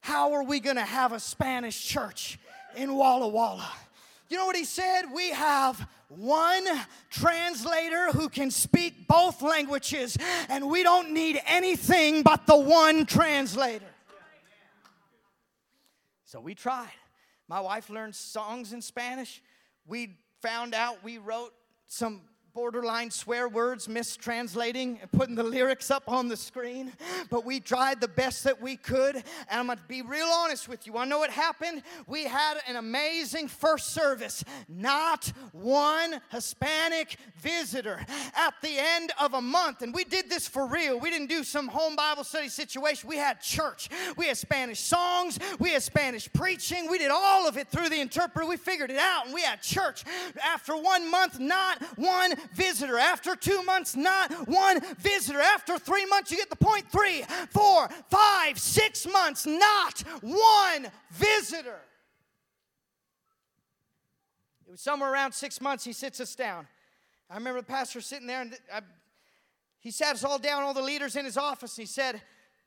[0.00, 2.38] How are we going to have a Spanish church
[2.74, 3.70] in Walla Walla?
[4.32, 5.12] You know what he said?
[5.14, 6.64] We have one
[7.10, 10.16] translator who can speak both languages,
[10.48, 13.84] and we don't need anything but the one translator.
[16.24, 16.94] So we tried.
[17.46, 19.42] My wife learned songs in Spanish.
[19.86, 21.52] We found out we wrote
[21.86, 22.22] some
[22.54, 26.92] borderline swear words, mistranslating and putting the lyrics up on the screen.
[27.30, 29.16] But we tried the best that we could.
[29.16, 30.98] And I'm going to be real honest with you.
[30.98, 31.82] I know what happened.
[32.06, 34.44] We had an amazing first service.
[34.68, 38.04] Not one Hispanic visitor
[38.36, 39.80] at the end of a month.
[39.80, 41.00] And we did this for real.
[41.00, 43.08] We didn't do some home Bible study situation.
[43.08, 43.88] We had church.
[44.16, 45.38] We had Spanish songs.
[45.58, 46.90] We had Spanish preaching.
[46.90, 48.46] We did all of it through the interpreter.
[48.46, 49.24] We figured it out.
[49.24, 50.04] And we had church.
[50.44, 52.98] After one month, not one visitor.
[52.98, 55.40] After two months, not one visitor.
[55.40, 56.90] After three months, you get the point.
[56.90, 61.80] Three, four, five, six months, not one visitor.
[64.66, 66.66] It was somewhere around six months, he sits us down.
[67.28, 68.80] I remember the pastor sitting there, and I,
[69.80, 72.22] he sat us all down, all the leaders in his office, he said,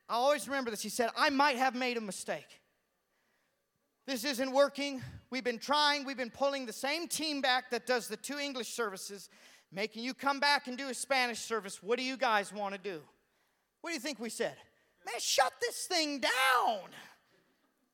[0.07, 0.81] I always remember this.
[0.81, 2.61] He said, I might have made a mistake.
[4.05, 5.01] This isn't working.
[5.31, 8.69] We've been trying, we've been pulling the same team back that does the two English
[8.73, 9.29] services
[9.75, 11.83] making you come back and do a Spanish service.
[11.83, 13.01] What do you guys want to do?
[13.81, 14.55] What do you think we said?
[15.05, 16.79] Man, shut this thing down.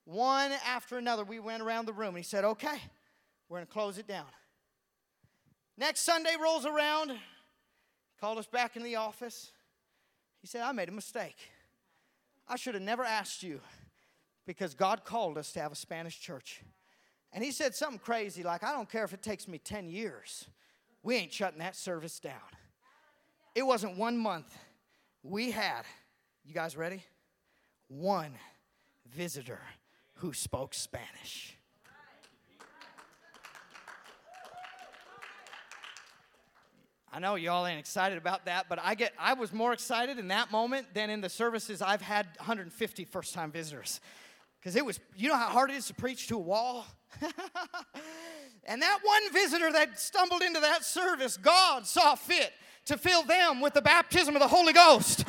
[0.05, 2.77] One after another, we went around the room and he said, Okay,
[3.49, 4.27] we're going to close it down.
[5.77, 7.13] Next Sunday rolls around,
[8.19, 9.51] called us back in the office.
[10.41, 11.37] He said, I made a mistake.
[12.47, 13.59] I should have never asked you
[14.45, 16.61] because God called us to have a Spanish church.
[17.33, 20.45] And he said something crazy like, I don't care if it takes me 10 years
[21.03, 22.33] we ain't shutting that service down.
[23.55, 24.55] It wasn't one month.
[25.23, 25.83] We had,
[26.45, 27.03] you guys ready?
[27.87, 28.33] One
[29.13, 29.61] visitor
[30.15, 31.57] who spoke Spanish.
[37.13, 40.29] I know y'all ain't excited about that, but I get I was more excited in
[40.29, 43.99] that moment than in the services I've had 150 first time visitors.
[44.59, 46.85] Because it was, you know how hard it is to preach to a wall?
[48.65, 52.51] and that one visitor that stumbled into that service, God saw fit
[52.85, 55.25] to fill them with the baptism of the Holy Ghost.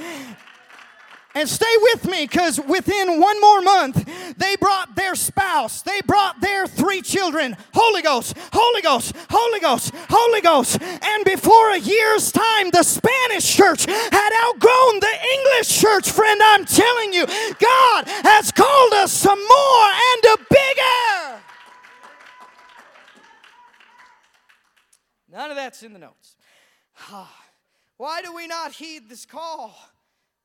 [1.34, 6.42] And stay with me because within one more month, they brought their spouse, they brought
[6.42, 7.56] their three children.
[7.72, 10.78] Holy Ghost, Holy Ghost, Holy Ghost, Holy Ghost.
[10.82, 16.10] And before a year's time, the Spanish church had outgrown the English church.
[16.10, 21.11] Friend, I'm telling you, God has called us some more and a bigger.
[25.32, 26.36] None of that's in the notes.
[27.10, 27.34] Ah,
[27.96, 29.74] why do we not heed this call?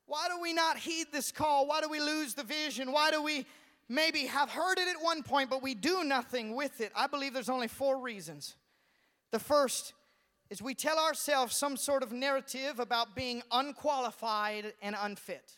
[0.05, 1.67] Why do we not heed this call?
[1.67, 2.93] Why do we lose the vision?
[2.93, 3.45] Why do we
[3.89, 6.93] maybe have heard it at one point, but we do nothing with it?
[6.95, 8.55] I believe there's only four reasons.
[9.31, 9.91] The first
[10.49, 15.57] is we tell ourselves some sort of narrative about being unqualified and unfit.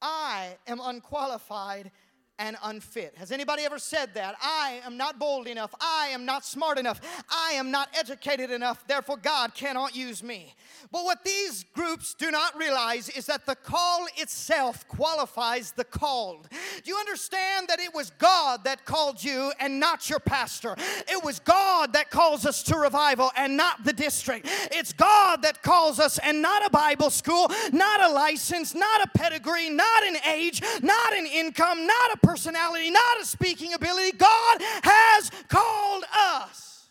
[0.00, 1.90] I am unqualified
[2.38, 3.14] and unfit.
[3.16, 4.34] Has anybody ever said that?
[4.40, 5.74] I am not bold enough.
[5.80, 7.00] I am not smart enough.
[7.30, 8.86] I am not educated enough.
[8.86, 10.54] Therefore, God cannot use me.
[10.90, 16.48] But what these groups do not realize is that the call itself qualifies the called.
[16.50, 20.74] Do you understand that it was God that called you and not your pastor?
[21.08, 24.48] It was God that calls us to revival and not the district.
[24.72, 29.08] It's God that calls us and not a Bible school, not a license, not a
[29.16, 34.16] pedigree, not an age, not an income, not a personality, not a speaking ability.
[34.16, 36.88] God has called us.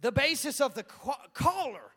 [0.00, 0.84] The basis of the
[1.34, 1.92] caller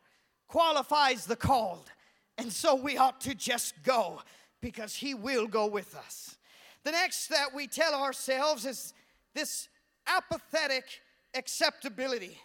[0.48, 1.92] qualifies the called.
[2.38, 4.22] And so we ought to just go
[4.62, 6.38] because He will go with us.
[6.84, 8.94] The next that we tell ourselves is
[9.36, 9.70] this
[10.08, 10.86] apathetic
[11.36, 12.38] acceptability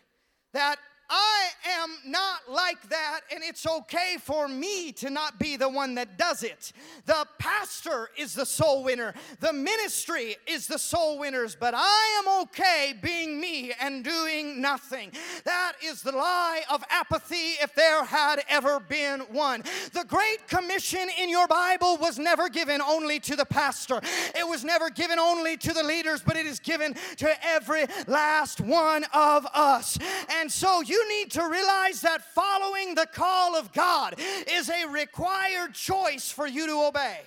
[0.53, 0.77] that
[1.09, 1.49] I
[1.83, 6.19] am not like that, and it's okay for me to not be the one that
[6.19, 6.73] does it.
[7.05, 12.43] The pastor is the soul winner, the ministry is the soul winners, but I am
[12.43, 15.13] okay being me and doing nothing.
[15.45, 19.63] That is the lie of apathy if there had ever been one.
[19.93, 24.01] The Great Commission in your Bible was never given only to the pastor,
[24.35, 28.61] it was never given only to the leaders, but it is given to every last
[28.61, 29.99] one of us.
[30.41, 34.15] And so you you need to realize that following the call of God
[34.51, 37.19] is a required choice for you to obey.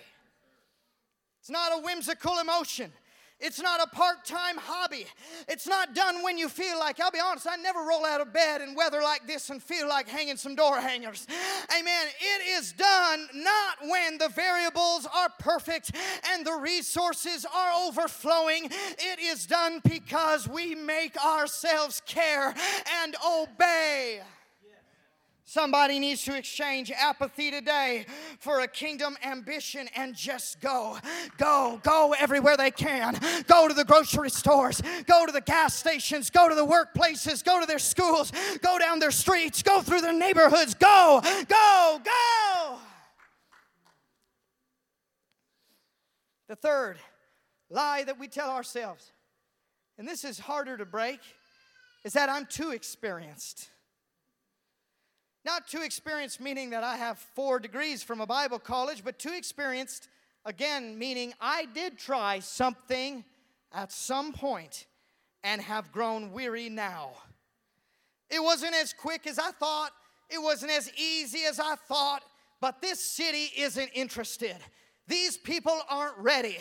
[1.39, 2.91] It's not a whimsical emotion.
[3.39, 5.05] It's not a part time hobby.
[5.47, 8.33] It's not done when you feel like, I'll be honest, I never roll out of
[8.33, 11.25] bed in weather like this and feel like hanging some door hangers.
[11.77, 12.07] Amen.
[12.19, 15.91] It is done not when the variables are perfect
[16.33, 18.65] and the resources are overflowing.
[18.65, 22.53] It is done because we make ourselves care
[23.03, 24.21] and obey.
[25.49, 28.05] Somebody needs to exchange apathy today
[28.39, 30.99] for a kingdom ambition and just go.
[31.39, 33.17] Go, go everywhere they can.
[33.47, 37.59] Go to the grocery stores, go to the gas stations, go to the workplaces, go
[37.59, 38.31] to their schools,
[38.61, 40.75] go down their streets, go through their neighborhoods.
[40.75, 42.77] Go, go, go.
[46.47, 46.97] The third
[47.71, 49.13] lie that we tell ourselves,
[49.97, 51.21] and this is harder to break,
[52.03, 53.71] is that I'm too experienced.
[55.45, 59.33] Not too experienced, meaning that I have four degrees from a Bible college, but too
[59.33, 60.09] experienced,
[60.45, 63.23] again, meaning I did try something
[63.71, 64.85] at some point
[65.43, 67.11] and have grown weary now.
[68.29, 69.91] It wasn't as quick as I thought,
[70.29, 72.23] it wasn't as easy as I thought,
[72.61, 74.57] but this city isn't interested.
[75.07, 76.57] These people aren't ready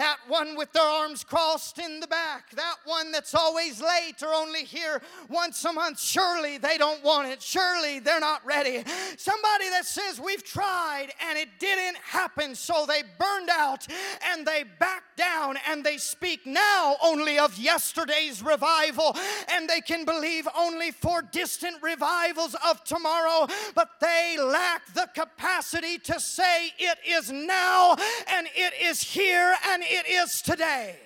[0.00, 4.32] that one with their arms crossed in the back, that one that's always late or
[4.32, 6.00] only here once a month.
[6.00, 7.42] Surely they don't want it.
[7.42, 8.82] Surely they're not ready.
[9.18, 13.86] Somebody that says, We've tried and it didn't happen, so they burned out
[14.26, 19.14] and they backed down and they speak now only of yesterday's revival
[19.52, 25.98] and they can believe only for distant revivals of tomorrow, but they lack the capacity
[25.98, 27.96] to say it is now
[28.32, 30.96] and it is here and it is today.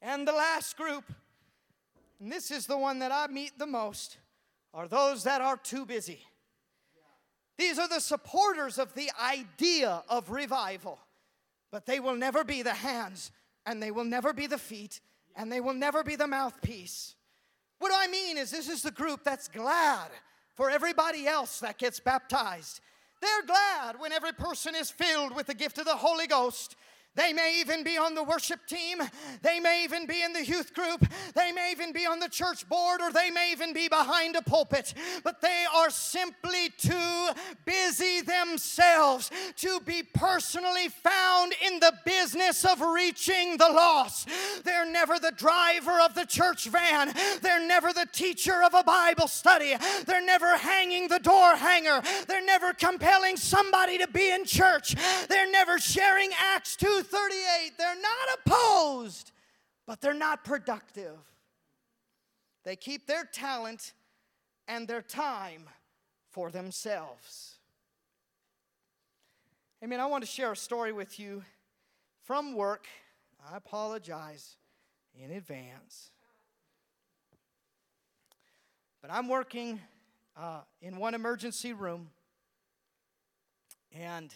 [0.00, 1.04] And the last group,
[2.20, 4.18] and this is the one that I meet the most,
[4.72, 6.20] are those that are too busy.
[7.58, 10.98] These are the supporters of the idea of revival,
[11.70, 13.32] but they will never be the hands,
[13.64, 15.00] and they will never be the feet,
[15.34, 17.14] and they will never be the mouthpiece.
[17.78, 20.08] What I mean is, this is the group that's glad
[20.54, 22.80] for everybody else that gets baptized.
[23.20, 26.76] They're glad when every person is filled with the gift of the Holy Ghost.
[27.16, 28.98] They may even be on the worship team.
[29.42, 31.06] They may even be in the youth group.
[31.34, 34.42] They may even be on the church board or they may even be behind a
[34.42, 34.94] pulpit.
[35.24, 37.28] But they are simply too
[37.64, 44.28] busy themselves to be personally found in the business of reaching the lost.
[44.64, 47.14] They're never the driver of the church van.
[47.40, 49.74] They're never the teacher of a Bible study.
[50.04, 52.02] They're never hanging the door hanger.
[52.28, 54.94] They're never compelling somebody to be in church.
[55.28, 57.72] They're never sharing Acts 2 38.
[57.78, 59.32] They're not opposed,
[59.86, 61.16] but they're not productive.
[62.64, 63.92] They keep their talent
[64.68, 65.64] and their time
[66.30, 67.54] for themselves.
[69.82, 70.00] Amen.
[70.00, 71.44] I want to share a story with you
[72.24, 72.86] from work.
[73.50, 74.56] I apologize
[75.14, 76.10] in advance.
[79.00, 79.80] But I'm working
[80.36, 82.10] uh, in one emergency room,
[83.92, 84.34] and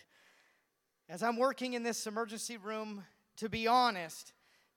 [1.11, 3.03] as I'm working in this emergency room,
[3.39, 4.33] to be honest,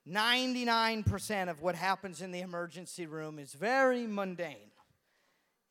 [0.10, 4.72] 99% of what happens in the emergency room is very mundane.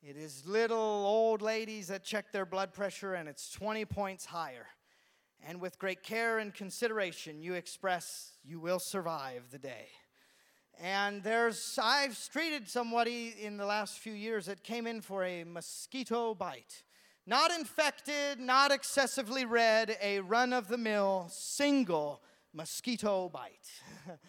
[0.01, 4.67] It is little old ladies that check their blood pressure and it's 20 points higher.
[5.45, 9.87] And with great care and consideration, you express you will survive the day.
[10.79, 15.43] And there's, I've treated somebody in the last few years that came in for a
[15.43, 16.83] mosquito bite.
[17.25, 22.21] Not infected, not excessively red, a run of the mill single
[22.53, 23.71] mosquito bite.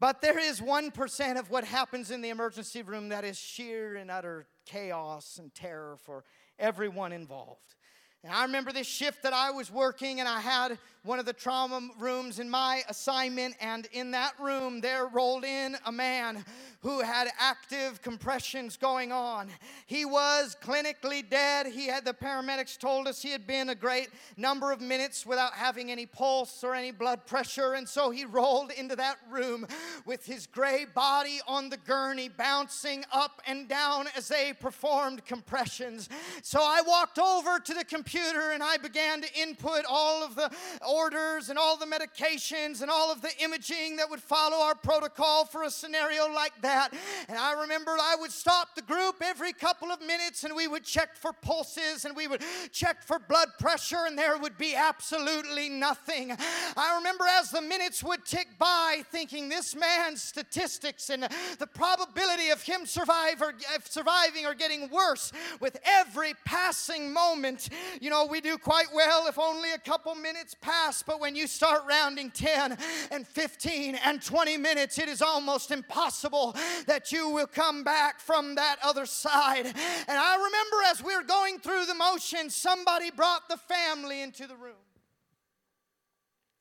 [0.00, 4.10] but there is 1% of what happens in the emergency room that is sheer and
[4.10, 6.24] utter chaos and terror for
[6.58, 7.74] everyone involved.
[8.22, 11.32] And I remember this shift that I was working, and I had one of the
[11.32, 16.44] trauma rooms in my assignment, and in that room, there rolled in a man
[16.82, 19.48] who had active compressions going on.
[19.86, 21.66] He was clinically dead.
[21.66, 25.54] He had the paramedics told us he had been a great number of minutes without
[25.54, 29.66] having any pulse or any blood pressure, and so he rolled into that room
[30.04, 36.10] with his gray body on the gurney, bouncing up and down as they performed compressions.
[36.42, 40.50] So I walked over to the computer and I began to input all of the
[40.86, 45.44] orders and all the medications and all of the imaging that would follow our protocol
[45.44, 46.92] for a scenario like that.
[47.28, 50.84] And I remember I would stop the group every couple of minutes and we would
[50.84, 52.42] check for pulses and we would
[52.72, 56.32] check for blood pressure, and there would be absolutely nothing.
[56.76, 62.50] I remember as the minutes would tick by, thinking this man's statistics and the probability
[62.50, 67.68] of him surviving or getting worse with every passing moment.
[68.00, 71.46] You know, we do quite well if only a couple minutes pass but when you
[71.46, 72.78] start rounding 10
[73.10, 78.54] and 15 and 20 minutes, it is almost impossible that you will come back from
[78.54, 79.66] that other side.
[79.66, 79.74] And
[80.08, 84.56] I remember as we were going through the motions, somebody brought the family into the
[84.56, 84.74] room.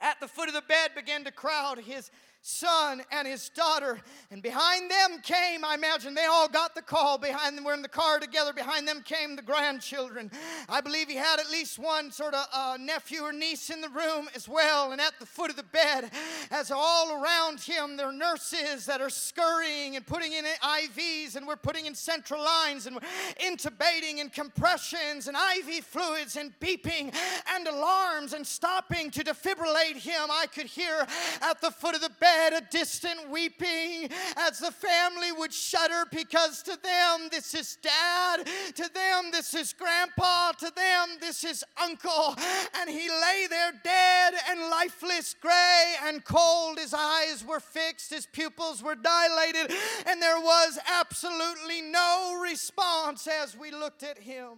[0.01, 2.11] At the foot of the bed began to crowd his
[2.41, 3.99] son and his daughter.
[4.31, 7.17] And behind them came, I imagine they all got the call.
[7.17, 8.53] Behind them, we're in the car together.
[8.53, 10.31] Behind them came the grandchildren.
[10.67, 13.89] I believe he had at least one sort of uh, nephew or niece in the
[13.89, 14.91] room as well.
[14.91, 16.11] And at the foot of the bed,
[16.51, 21.45] as all around him, there are nurses that are scurrying and putting in IVs, and
[21.45, 27.13] we're putting in central lines, and we're intubating and compressions and IV fluids and beeping
[27.53, 30.29] and alarms and stopping to defibrillate him.
[30.31, 31.05] I could hear
[31.41, 36.05] at the foot of the bed bed a distant weeping as the family would shudder
[36.11, 41.63] because to them this is dad, to them this is grandpa, to them this is
[41.81, 42.35] uncle.
[42.79, 46.79] And he lay there dead and lifeless, gray and cold.
[46.79, 49.71] His eyes were fixed, his pupils were dilated,
[50.05, 54.57] and there was absolutely no response as we looked at him.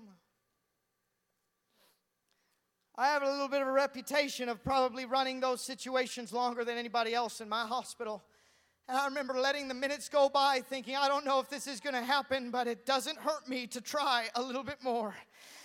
[2.95, 6.77] I have a little bit of a reputation of probably running those situations longer than
[6.77, 8.21] anybody else in my hospital.
[8.89, 11.79] And I remember letting the minutes go by thinking, I don't know if this is
[11.79, 15.15] going to happen, but it doesn't hurt me to try a little bit more.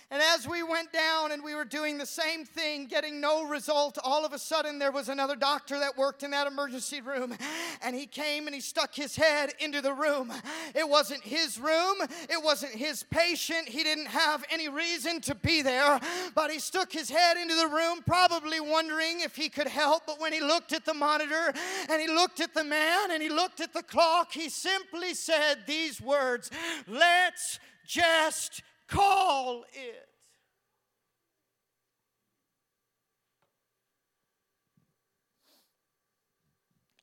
[0.09, 3.97] And as we went down and we were doing the same thing, getting no result,
[4.01, 7.35] all of a sudden there was another doctor that worked in that emergency room.
[7.81, 10.31] And he came and he stuck his head into the room.
[10.73, 11.97] It wasn't his room,
[12.29, 13.67] it wasn't his patient.
[13.67, 15.99] He didn't have any reason to be there.
[16.33, 20.07] But he stuck his head into the room, probably wondering if he could help.
[20.07, 21.53] But when he looked at the monitor
[21.89, 25.67] and he looked at the man and he looked at the clock, he simply said
[25.67, 26.49] these words
[26.87, 30.07] Let's just call it.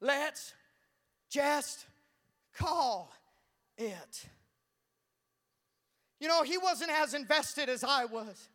[0.00, 0.52] Let's
[1.30, 1.86] just
[2.56, 3.10] call
[3.78, 4.26] it.
[6.20, 8.48] You know, he wasn't as invested as I was.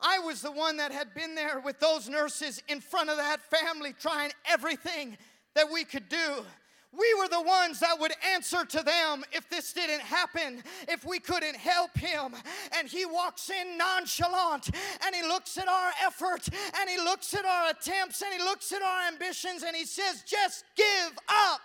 [0.00, 3.40] I was the one that had been there with those nurses in front of that
[3.40, 5.16] family trying everything
[5.54, 6.44] that we could do.
[6.90, 11.18] We were the ones that would answer to them if this didn't happen, if we
[11.18, 12.34] couldn't help him.
[12.78, 14.70] And he walks in nonchalant
[15.04, 16.48] and he looks at our effort
[16.80, 20.22] and he looks at our attempts and he looks at our ambitions and he says,
[20.26, 21.60] Just give up.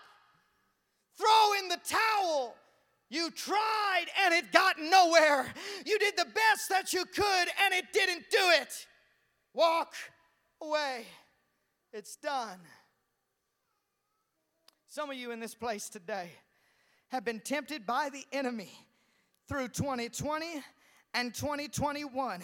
[1.18, 2.56] Throw in the towel.
[3.10, 5.54] You tried and it got nowhere.
[5.86, 8.88] You did the best that you could and it didn't do it.
[9.54, 9.94] Walk
[10.62, 11.06] away.
[11.94, 12.60] It's done.
[14.96, 16.30] Some of you in this place today
[17.10, 18.70] have been tempted by the enemy
[19.48, 20.62] through 2020
[21.16, 22.42] and 2021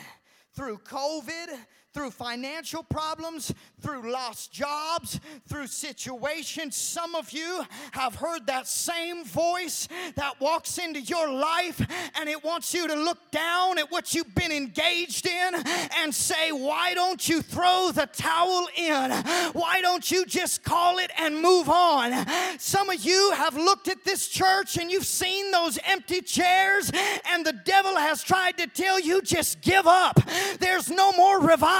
[0.55, 1.59] through COVID,
[1.93, 6.75] through financial problems, through lost jobs, through situations.
[6.75, 11.83] Some of you have heard that same voice that walks into your life
[12.15, 15.55] and it wants you to look down at what you've been engaged in
[15.97, 19.11] and say, Why don't you throw the towel in?
[19.53, 22.27] Why don't you just call it and move on?
[22.59, 26.91] Some of you have looked at this church and you've seen those empty chairs,
[27.31, 30.19] and the devil has tried to tell you, Just give up.
[30.59, 31.78] There's no more revival.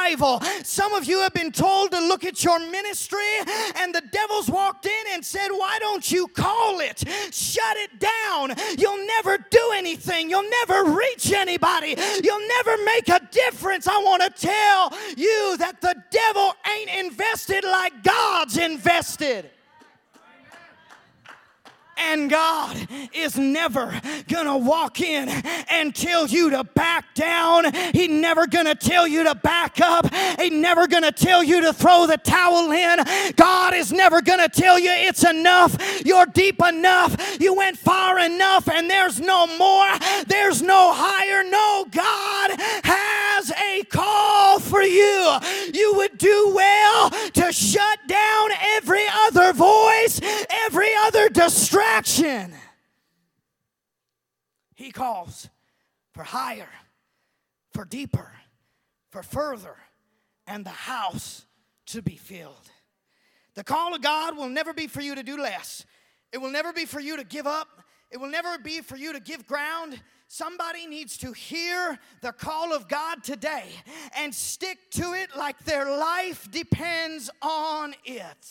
[0.64, 3.20] Some of you have been told to look at your ministry,
[3.76, 7.04] and the devil's walked in and said, Why don't you call it?
[7.32, 8.54] Shut it down.
[8.78, 13.88] You'll never do anything, you'll never reach anybody, you'll never make a difference.
[13.88, 19.50] I want to tell you that the devil ain't invested like God's invested.
[22.00, 25.30] And God is never gonna walk in
[25.70, 27.74] and tell you to back down.
[27.94, 30.14] He's never gonna tell you to back up.
[30.40, 33.00] He's never gonna tell you to throw the towel in.
[33.36, 35.76] God is never gonna tell you it's enough.
[36.06, 37.16] You're deep enough.
[37.40, 39.90] You went far enough, and there's no more.
[40.28, 41.44] There's no higher.
[41.50, 42.52] No, God
[42.84, 44.29] has a call
[44.70, 45.38] for you.
[45.74, 52.54] You would do well to shut down every other voice, every other distraction.
[54.76, 55.50] He calls
[56.14, 56.70] for higher,
[57.74, 58.32] for deeper,
[59.10, 59.76] for further,
[60.48, 61.46] and the house
[61.88, 62.70] to be filled.
[63.56, 65.86] The call of God will never be for you to do less.
[66.32, 67.68] It will never be for you to give up.
[68.12, 70.00] It will never be for you to give ground.
[70.32, 73.64] Somebody needs to hear the call of God today
[74.16, 78.48] and stick to it like their life depends on it.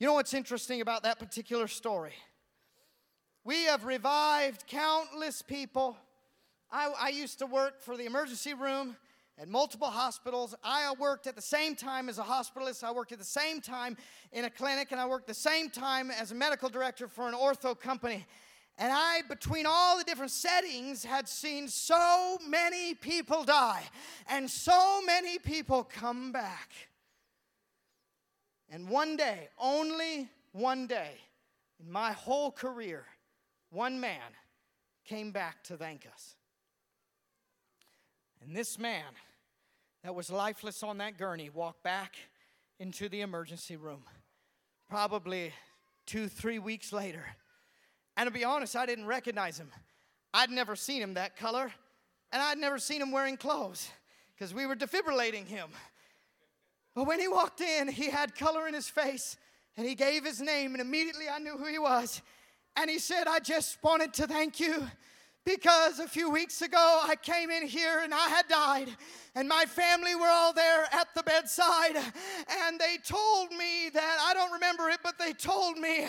[0.00, 2.14] You know what's interesting about that particular story?
[3.44, 5.96] We have revived countless people.
[6.72, 8.96] I, I, used to work for the emergency room
[9.38, 10.56] at multiple hospitals.
[10.64, 12.82] I worked at the same time as a hospitalist.
[12.82, 13.96] I worked at the same time
[14.32, 17.34] in a clinic, and I worked the same time as a medical director for an
[17.34, 18.26] ortho company.
[18.76, 23.84] And I, between all the different settings, had seen so many people die
[24.28, 26.72] and so many people come back.
[28.68, 31.12] And one day, only one day,
[31.78, 33.04] in my whole career,
[33.70, 34.20] one man
[35.04, 36.34] came back to thank us.
[38.42, 39.04] And this man
[40.02, 42.16] that was lifeless on that gurney walked back
[42.78, 44.02] into the emergency room,
[44.88, 45.52] probably
[46.06, 47.24] two, three weeks later.
[48.16, 49.70] And to be honest, I didn't recognize him.
[50.32, 51.72] I'd never seen him that color,
[52.32, 53.88] and I'd never seen him wearing clothes
[54.34, 55.68] because we were defibrillating him.
[56.94, 59.36] But when he walked in, he had color in his face
[59.76, 62.22] and he gave his name, and immediately I knew who he was.
[62.76, 64.86] And he said, I just wanted to thank you
[65.44, 68.88] because a few weeks ago I came in here and I had died,
[69.34, 74.32] and my family were all there at the bedside, and they told me that I
[74.32, 76.06] don't remember it, but they told me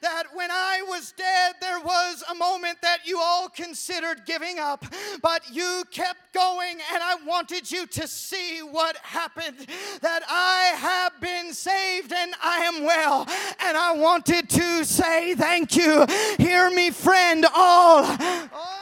[0.00, 4.84] that when I was dead, there was a moment that you all considered giving up,
[5.22, 9.66] but you kept going, and I wanted you to see what happened
[10.00, 13.26] that I have been saved and I am well,
[13.60, 16.06] and I wanted to say thank you.
[16.38, 18.04] Hear me, friend, all.
[18.04, 18.77] all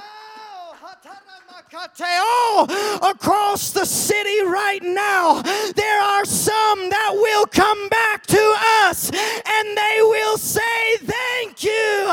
[3.03, 8.55] across the city right now, there are some that will come back to
[8.85, 12.07] us and they will say, Thank you.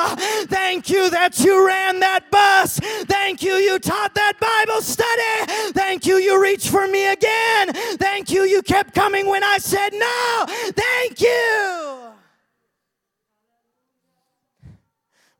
[0.47, 2.80] Thank you that you ran that bus.
[2.80, 5.72] Thank you, you taught that Bible study.
[5.74, 7.74] Thank you, you reached for me again.
[7.97, 10.45] Thank you, you kept coming when I said no.
[10.74, 11.83] Thank you.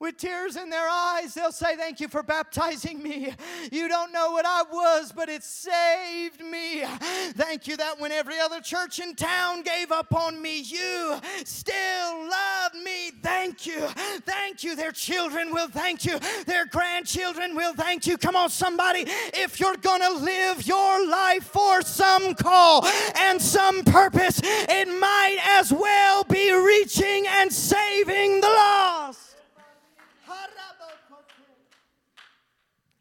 [0.04, 3.34] With tears in their eyes, they'll say, Thank you for baptizing me.
[3.72, 6.84] You don't know what I was, but it saved me.
[7.32, 12.30] Thank you that when every other church in town gave up on me, you still
[12.30, 13.12] loved me.
[13.22, 13.88] Thank you.
[14.26, 14.76] Thank you.
[14.76, 16.20] Their children will thank you.
[16.46, 18.18] Their grandchildren will thank you.
[18.18, 19.06] Come on, somebody.
[19.34, 22.86] If you're going to live your life for some call
[23.18, 29.33] and some purpose, it might as well be reaching and saving the lost.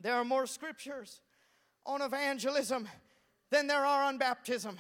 [0.03, 1.21] There are more scriptures
[1.87, 2.89] on evangelism
[3.51, 4.79] than there are on baptism.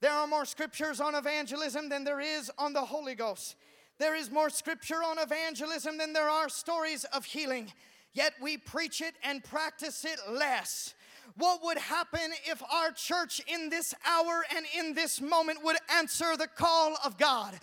[0.00, 3.56] There are more scriptures on evangelism than there is on the Holy Ghost.
[3.98, 7.72] There is more scripture on evangelism than there are stories of healing.
[8.12, 10.93] Yet we preach it and practice it less.
[11.36, 16.36] What would happen if our church in this hour and in this moment would answer
[16.36, 17.54] the call of God?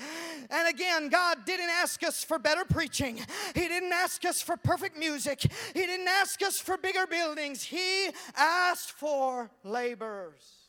[0.50, 3.20] And again, God didn't ask us for better preaching,
[3.54, 7.64] He didn't ask us for perfect music, He didn't ask us for bigger buildings.
[7.64, 10.62] He asked for laborers.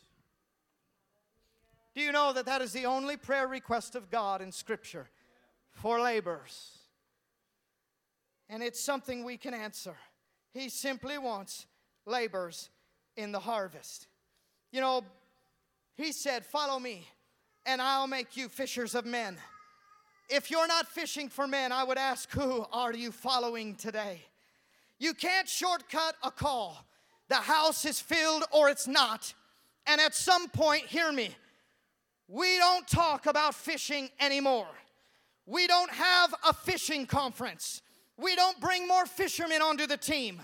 [1.94, 5.10] Do you know that that is the only prayer request of God in Scripture
[5.72, 6.78] for laborers?
[8.48, 9.96] And it's something we can answer.
[10.52, 11.66] He simply wants
[12.06, 12.70] laborers
[13.16, 14.06] in the harvest.
[14.70, 15.04] You know,
[15.94, 17.06] he said, Follow me,
[17.66, 19.36] and I'll make you fishers of men.
[20.28, 24.22] If you're not fishing for men, I would ask, Who are you following today?
[24.98, 26.86] You can't shortcut a call.
[27.28, 29.34] The house is filled or it's not.
[29.86, 31.34] And at some point, hear me,
[32.28, 34.68] we don't talk about fishing anymore.
[35.44, 37.82] We don't have a fishing conference.
[38.16, 40.40] We don't bring more fishermen onto the team.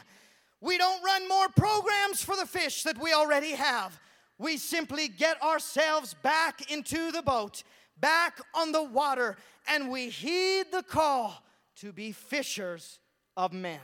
[0.61, 3.99] We don't run more programs for the fish that we already have.
[4.39, 7.63] We simply get ourselves back into the boat,
[8.01, 9.37] back on the water,
[9.69, 11.43] and we heed the call
[11.77, 12.99] to be fishers
[13.37, 13.81] of men.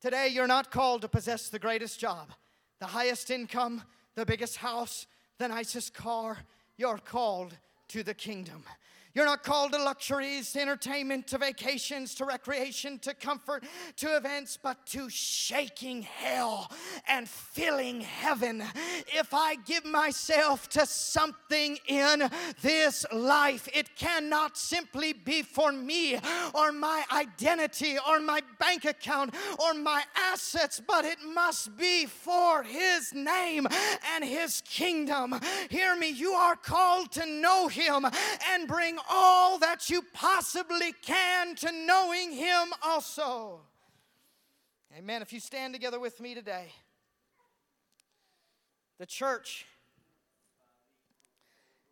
[0.00, 2.32] Today, you're not called to possess the greatest job,
[2.80, 3.82] the highest income,
[4.14, 5.06] the biggest house,
[5.38, 6.38] the nicest car.
[6.76, 7.56] You're called
[7.88, 8.64] to the kingdom.
[9.14, 13.62] You're not called to luxuries, to entertainment, to vacations, to recreation, to comfort,
[13.96, 16.70] to events, but to shaking hell
[17.06, 18.64] and filling heaven.
[19.14, 22.30] If I give myself to something in
[22.62, 26.18] this life, it cannot simply be for me
[26.54, 32.62] or my identity or my bank account or my assets, but it must be for
[32.62, 33.66] His name
[34.14, 35.38] and His kingdom.
[35.68, 38.06] Hear me, you are called to know Him
[38.50, 43.60] and bring all that you possibly can to knowing Him also.
[44.96, 45.22] Amen.
[45.22, 46.72] If you stand together with me today,
[48.98, 49.66] the church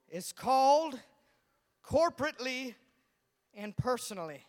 [0.09, 0.99] is called
[1.85, 2.75] corporately
[3.55, 4.45] and personally.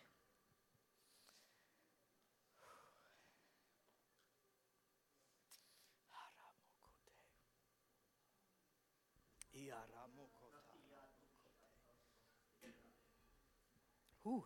[14.22, 14.44] Whew.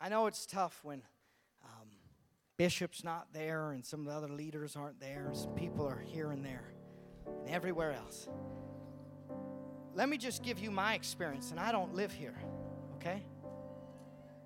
[0.00, 1.02] I know it's tough when
[1.64, 1.88] um,
[2.56, 5.30] Bishop's not there and some of the other leaders aren't there.
[5.32, 6.74] Some people are here and there
[7.26, 8.28] and everywhere else.
[9.94, 12.34] Let me just give you my experience, and I don't live here,
[12.96, 13.22] okay?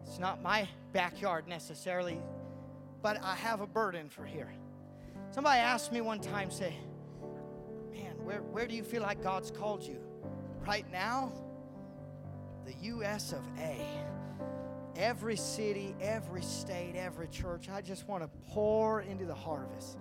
[0.03, 2.21] It's not my backyard necessarily,
[3.03, 4.53] but I have a burden for here.
[5.31, 6.75] Somebody asked me one time, say,
[7.93, 9.99] Man, where, where do you feel like God's called you?
[10.67, 11.33] Right now,
[12.69, 13.81] the US of A.
[14.97, 19.97] Every city, every state, every church, I just want to pour into the harvest.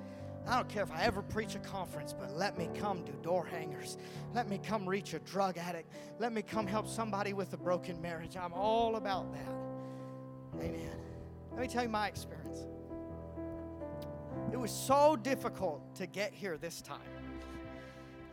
[0.46, 3.46] I don't care if I ever preach a conference, but let me come do door
[3.46, 3.98] hangers.
[4.34, 5.92] Let me come reach a drug addict.
[6.20, 8.36] Let me come help somebody with a broken marriage.
[8.36, 10.64] I'm all about that.
[10.64, 11.00] Amen.
[11.52, 12.66] Let me tell you my experience.
[14.52, 17.02] It was so difficult to get here this time.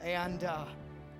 [0.00, 0.64] And uh,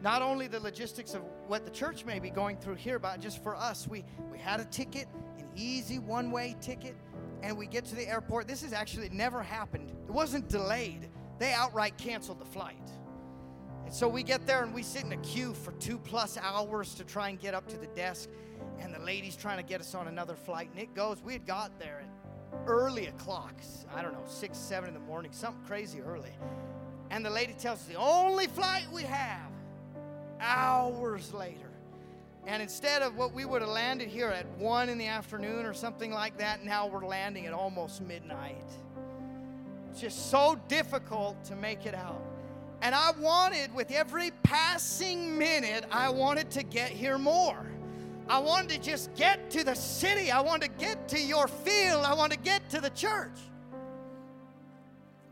[0.05, 3.43] not only the logistics of what the church may be going through here, but just
[3.43, 6.95] for us, we, we had a ticket, an easy one way ticket,
[7.43, 8.47] and we get to the airport.
[8.47, 9.91] This has actually never happened.
[10.07, 12.77] It wasn't delayed, they outright canceled the flight.
[13.87, 16.95] And so we get there and we sit in a queue for two plus hours
[16.97, 18.29] to try and get up to the desk,
[18.81, 20.69] and the lady's trying to get us on another flight.
[20.71, 23.55] And it goes, we had got there at early o'clock,
[23.95, 26.33] I don't know, six, seven in the morning, something crazy early.
[27.11, 29.54] And the lady tells us the only flight we have
[30.45, 31.71] hours later.
[32.47, 35.73] And instead of what we would have landed here at 1 in the afternoon or
[35.73, 38.65] something like that, now we're landing at almost midnight.
[39.91, 42.23] It's just so difficult to make it out.
[42.83, 47.65] And I wanted, with every passing minute, I wanted to get here more.
[48.29, 50.31] I wanted to just get to the city.
[50.31, 52.05] I wanted to get to your field.
[52.05, 53.39] I wanted to get to the church.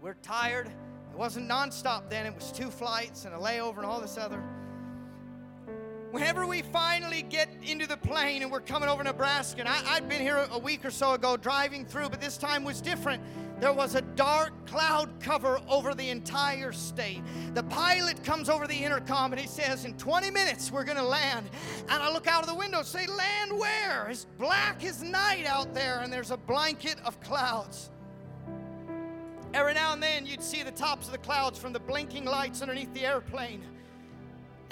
[0.00, 0.68] We're tired.
[0.68, 4.42] It wasn't nonstop then, it was two flights and a layover and all this other.
[6.12, 10.10] Whenever we finally get into the plane and we're coming over Nebraska, and I, had
[10.10, 13.22] been here a week or so ago driving through, but this time was different.
[13.60, 17.22] There was a dark cloud cover over the entire state.
[17.54, 21.02] The pilot comes over the intercom and he says, In 20 minutes, we're going to
[21.02, 21.48] land.
[21.88, 24.08] And I look out of the window say, Land where?
[24.10, 27.88] It's black as night out there, and there's a blanket of clouds.
[29.54, 32.60] Every now and then, you'd see the tops of the clouds from the blinking lights
[32.60, 33.62] underneath the airplane.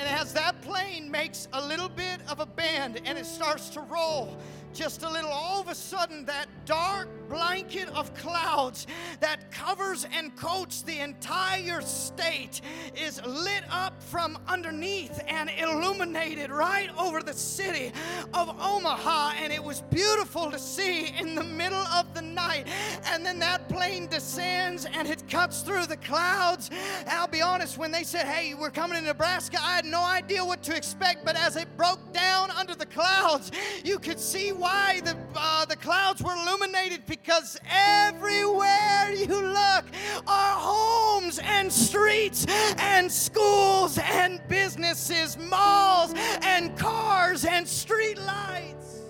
[0.01, 3.83] And as that plane makes a little bit of a bend and it starts to
[3.83, 4.39] roll,
[4.73, 8.89] just a little, all of a sudden, that dark blanket of clouds
[9.21, 12.61] that covers and coats the entire state
[13.01, 17.93] is lit up from underneath and illuminated right over the city
[18.35, 19.35] of Omaha.
[19.41, 22.67] And it was beautiful to see in the middle of the night.
[23.05, 26.71] And then that plane descends and it cuts through the clouds.
[27.01, 30.03] And I'll be honest, when they said, Hey, we're coming to Nebraska, I had no
[30.03, 31.25] idea what to expect.
[31.25, 33.53] But as it broke down under the clouds,
[33.85, 37.20] you could see why the, uh, the clouds were illuminated because
[37.69, 39.85] everywhere you look
[40.27, 42.47] are homes and streets
[42.79, 49.01] and schools and businesses, malls and cars and street lights.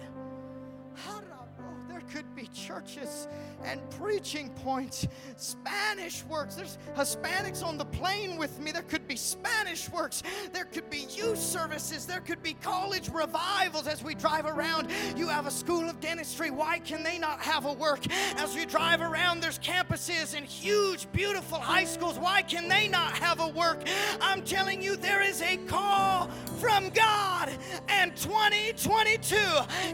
[2.41, 3.28] Be churches
[3.64, 5.07] and preaching points.
[5.36, 6.55] Spanish works.
[6.55, 8.72] There's Hispanics on the plane with me.
[8.72, 10.22] There could be Spanish works.
[10.51, 12.07] There could be youth services.
[12.07, 14.88] There could be college revivals as we drive around.
[15.16, 16.51] You have a school of dentistry.
[16.51, 18.11] Why can they not have a work?
[18.38, 22.18] As we drive around, there's campuses and huge, beautiful high schools.
[22.18, 23.86] Why can they not have a work?
[24.22, 27.51] I'm telling you, there is a call from God,
[27.88, 29.36] and 2022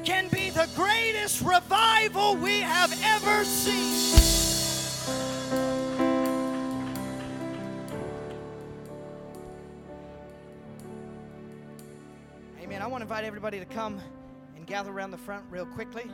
[0.04, 3.94] can be the greatest revival we have ever seen.
[12.62, 12.82] Amen.
[12.82, 14.00] I want to invite everybody to come
[14.56, 16.04] and gather around the front real quickly.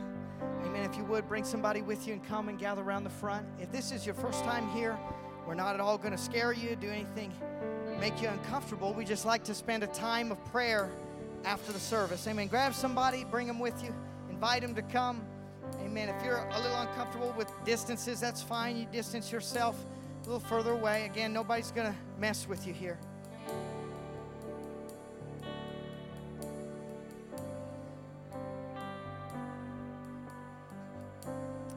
[0.65, 0.89] Amen.
[0.89, 3.45] If you would, bring somebody with you and come and gather around the front.
[3.59, 4.97] If this is your first time here,
[5.47, 7.33] we're not at all going to scare you, do anything,
[7.99, 8.93] make you uncomfortable.
[8.93, 10.89] We just like to spend a time of prayer
[11.43, 12.25] after the service.
[12.27, 12.47] Amen.
[12.47, 13.93] Grab somebody, bring them with you,
[14.29, 15.21] invite them to come.
[15.81, 16.09] Amen.
[16.09, 18.77] If you're a little uncomfortable with distances, that's fine.
[18.77, 19.77] You distance yourself
[20.21, 21.05] a little further away.
[21.05, 22.97] Again, nobody's going to mess with you here.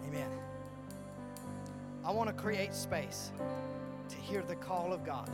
[0.07, 0.30] Amen.
[2.05, 3.32] I want to create space
[4.09, 5.30] to hear the call of God.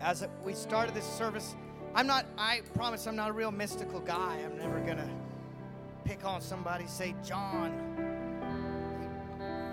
[0.00, 1.54] As we started this service,
[1.94, 4.38] I'm not, I promise I'm not a real mystical guy.
[4.44, 5.08] I'm never going to
[6.06, 7.72] pick on somebody, say, John,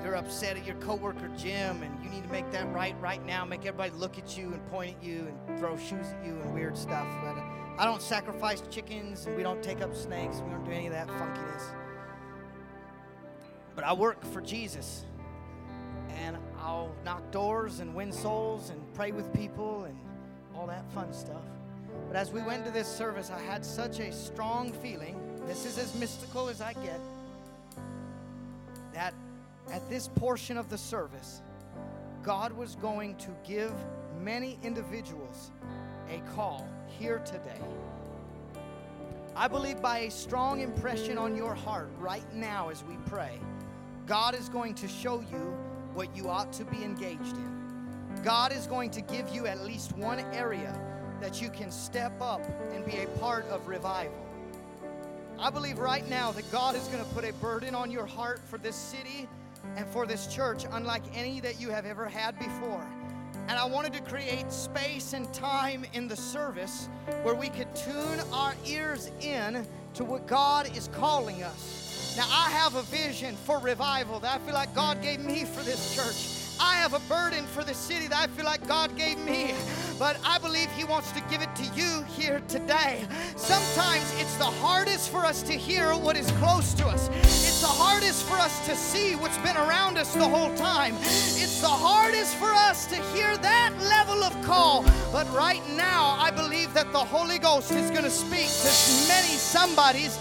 [0.03, 3.45] you're upset at your coworker Jim, and you need to make that right right now.
[3.45, 6.53] Make everybody look at you and point at you and throw shoes at you and
[6.53, 7.07] weird stuff.
[7.21, 7.43] But uh,
[7.77, 10.41] I don't sacrifice chickens, and we don't take up snakes.
[10.43, 11.63] We don't do any of that funkiness.
[13.75, 15.05] But I work for Jesus,
[16.09, 19.97] and I'll knock doors and win souls and pray with people and
[20.55, 21.43] all that fun stuff.
[22.07, 25.77] But as we went to this service, I had such a strong feeling this is
[25.77, 26.99] as mystical as I get.
[28.93, 29.13] That
[29.71, 31.41] at this portion of the service,
[32.21, 33.73] God was going to give
[34.21, 35.51] many individuals
[36.09, 37.61] a call here today.
[39.35, 43.39] I believe by a strong impression on your heart right now as we pray,
[44.05, 45.57] God is going to show you
[45.93, 48.21] what you ought to be engaged in.
[48.23, 50.79] God is going to give you at least one area
[51.19, 52.41] that you can step up
[52.71, 54.22] and be a part of revival.
[55.43, 58.39] I believe right now that God is going to put a burden on your heart
[58.47, 59.27] for this city
[59.75, 62.87] and for this church, unlike any that you have ever had before.
[63.49, 66.87] And I wanted to create space and time in the service
[67.23, 72.15] where we could tune our ears in to what God is calling us.
[72.15, 75.61] Now, I have a vision for revival that I feel like God gave me for
[75.63, 76.57] this church.
[76.57, 79.53] I have a burden for the city that I feel like God gave me,
[79.99, 83.05] but I believe He wants to give it to you here today.
[83.35, 87.67] Sometimes it's the hardest for us to hear what is close to us, it's the
[87.67, 90.95] hardest for us to see what's been around us the whole time.
[91.03, 94.83] It's the hardest for us to hear that level of call.
[95.11, 99.35] But right now, I believe that the Holy Ghost is going to speak to many
[99.37, 100.17] somebodies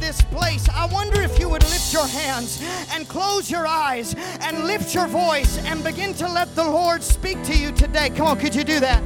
[0.00, 0.68] this place.
[0.70, 5.06] I wonder if you would lift your hands and close your eyes and lift your
[5.06, 8.10] voice and begin to let the Lord speak to you today.
[8.10, 9.02] Come on, could you do that?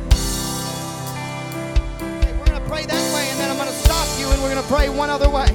[2.01, 4.41] Okay, we're going to pray that way and then I'm going to stop you and
[4.43, 5.49] we're going to pray one other way.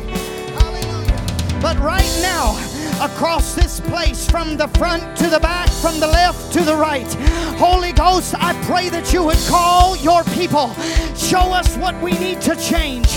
[0.59, 1.59] Hallelujah.
[1.61, 2.57] But right now,
[3.01, 7.11] across this place from the front to the back, from the left to the right.
[7.57, 10.73] Holy Ghost, I pray that you would call your people.
[11.15, 13.07] Show us what we need to change.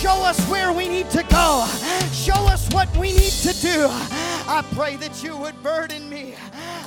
[0.00, 1.66] Show us where we need to go.
[2.12, 3.88] Show us what we need to do.
[3.90, 6.36] I pray that you would burden me.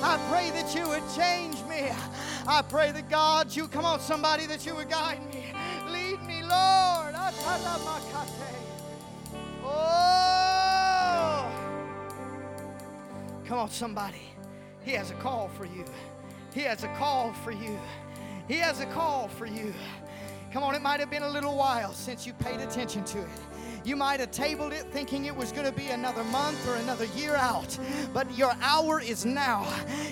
[0.01, 1.89] I pray that you would change me.
[2.47, 5.43] I pray that God, you come on, somebody, that you would guide me.
[5.91, 7.14] Lead me, Lord.
[9.66, 11.51] Oh.
[13.45, 14.22] Come on, somebody.
[14.84, 15.84] He has a call for you.
[16.53, 17.78] He has a call for you.
[18.47, 19.74] He has a call for you.
[20.52, 23.30] Come on, it might have been a little while since you paid attention to it.
[23.84, 27.05] You might have tabled it thinking it was going to be another month or another
[27.15, 27.77] year out,
[28.13, 29.67] but your hour is now.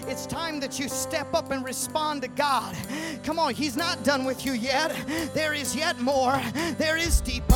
[0.08, 2.76] It's time that you step up and respond to God.
[3.24, 4.96] Come on, He's not done with you yet.
[5.36, 6.42] There is yet more.
[6.78, 7.54] There is deeper.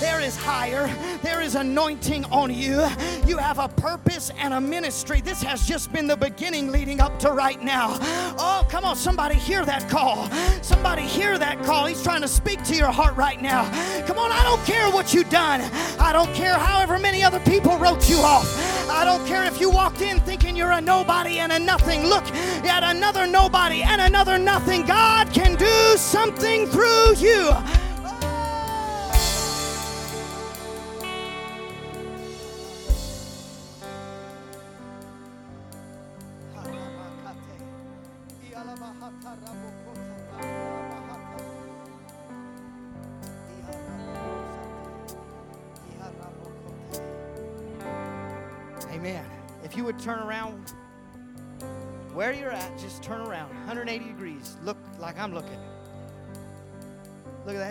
[0.00, 0.92] There is higher.
[1.22, 2.84] There is anointing on you.
[3.24, 5.20] You have a purpose and a ministry.
[5.20, 7.98] This has just been the beginning leading up to right now.
[8.38, 10.28] Oh, come on, somebody hear that call.
[10.62, 11.86] Somebody hear that call.
[11.86, 13.62] He's trying to speak to your heart right now.
[14.06, 15.51] Come on, I don't care what you've done.
[15.60, 18.46] I don't care however many other people wrote you off.
[18.88, 22.06] I don't care if you walked in thinking you're a nobody and a nothing.
[22.06, 22.24] Look
[22.64, 24.86] at another nobody and another nothing.
[24.86, 27.52] God can do something through you.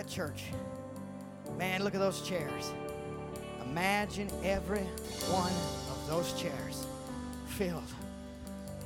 [0.02, 0.44] That church.
[1.56, 2.72] Man, look at those chairs.
[3.66, 4.82] Imagine every
[5.30, 5.52] one
[5.90, 6.86] of those chairs
[7.46, 7.82] filled.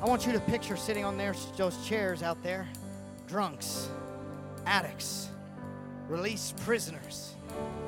[0.03, 2.69] I want you to picture sitting on there, those chairs out there
[3.27, 3.89] drunks,
[4.67, 5.29] addicts,
[6.09, 7.35] released prisoners.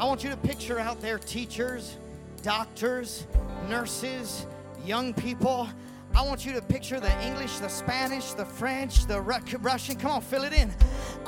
[0.00, 1.96] I want you to picture out there teachers,
[2.42, 3.26] doctors,
[3.68, 4.46] nurses,
[4.84, 5.68] young people.
[6.14, 9.96] I want you to picture the English, the Spanish, the French, the Ru- Russian.
[9.96, 10.72] Come on, fill it in.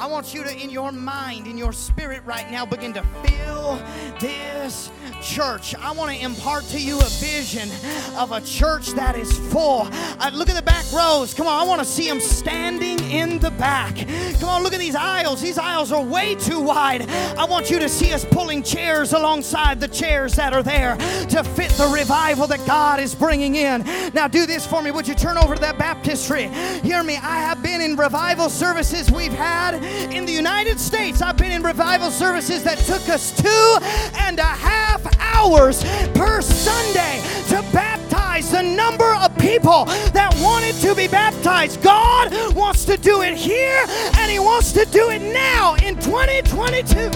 [0.00, 3.78] I want you to, in your mind, in your spirit right now, begin to fill
[4.18, 4.90] this
[5.20, 5.74] church.
[5.74, 7.68] I want to impart to you a vision
[8.16, 9.88] of a church that is full.
[9.92, 11.34] Uh, look at the back rows.
[11.34, 13.94] Come on, I want to see them standing in the back.
[14.40, 15.42] Come on, look at these aisles.
[15.42, 17.06] These aisles are way too wide.
[17.36, 21.44] I want you to see us pulling chairs alongside the chairs that are there to
[21.44, 23.84] fit the revival that God is bringing in.
[24.14, 24.92] Now, do this for me.
[24.92, 26.48] Would you turn over to that baptistry?
[26.82, 27.16] Hear me.
[27.16, 31.22] I have been in revival services we've had in the United States.
[31.22, 33.78] I've been in revival services that took us two
[34.20, 35.82] and a half hours
[36.14, 41.82] per Sunday to baptize the number of people that wanted to be baptized.
[41.82, 43.84] God wants to do it here
[44.18, 47.10] and He wants to do it now in 2022.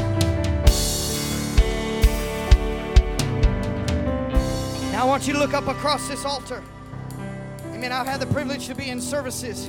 [4.92, 6.62] Now I want you to look up across this altar.
[7.72, 7.90] Amen.
[7.90, 9.68] I've had the privilege to be in services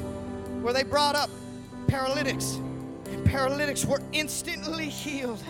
[0.61, 1.29] where they brought up
[1.87, 2.59] paralytics,
[3.25, 5.43] paralytics were instantly healed.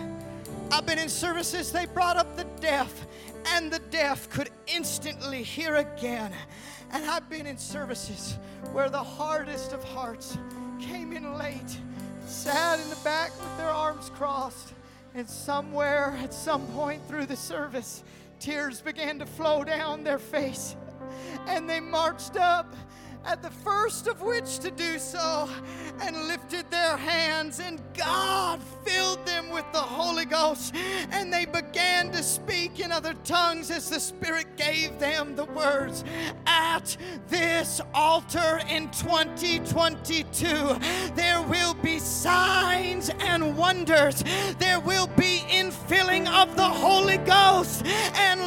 [0.70, 3.06] I've been in services they brought up the deaf,
[3.52, 6.32] and the deaf could instantly hear again.
[6.92, 8.38] And I've been in services
[8.72, 10.38] where the hardest of hearts
[10.80, 11.78] came in late,
[12.26, 14.74] sat in the back with their arms crossed,
[15.14, 18.02] and somewhere at some point through the service,
[18.38, 20.76] tears began to flow down their face
[21.46, 22.74] and they marched up
[23.26, 25.48] at the first of which to do so
[26.00, 30.74] and lifted their hands and God filled them with the Holy Ghost
[31.10, 36.04] and they began to speak in other tongues as the Spirit gave them the words.
[36.46, 36.96] At
[37.28, 40.36] this altar in 2022
[41.14, 44.22] there will be signs and wonders.
[44.58, 48.40] There will be infilling of the Holy Ghost and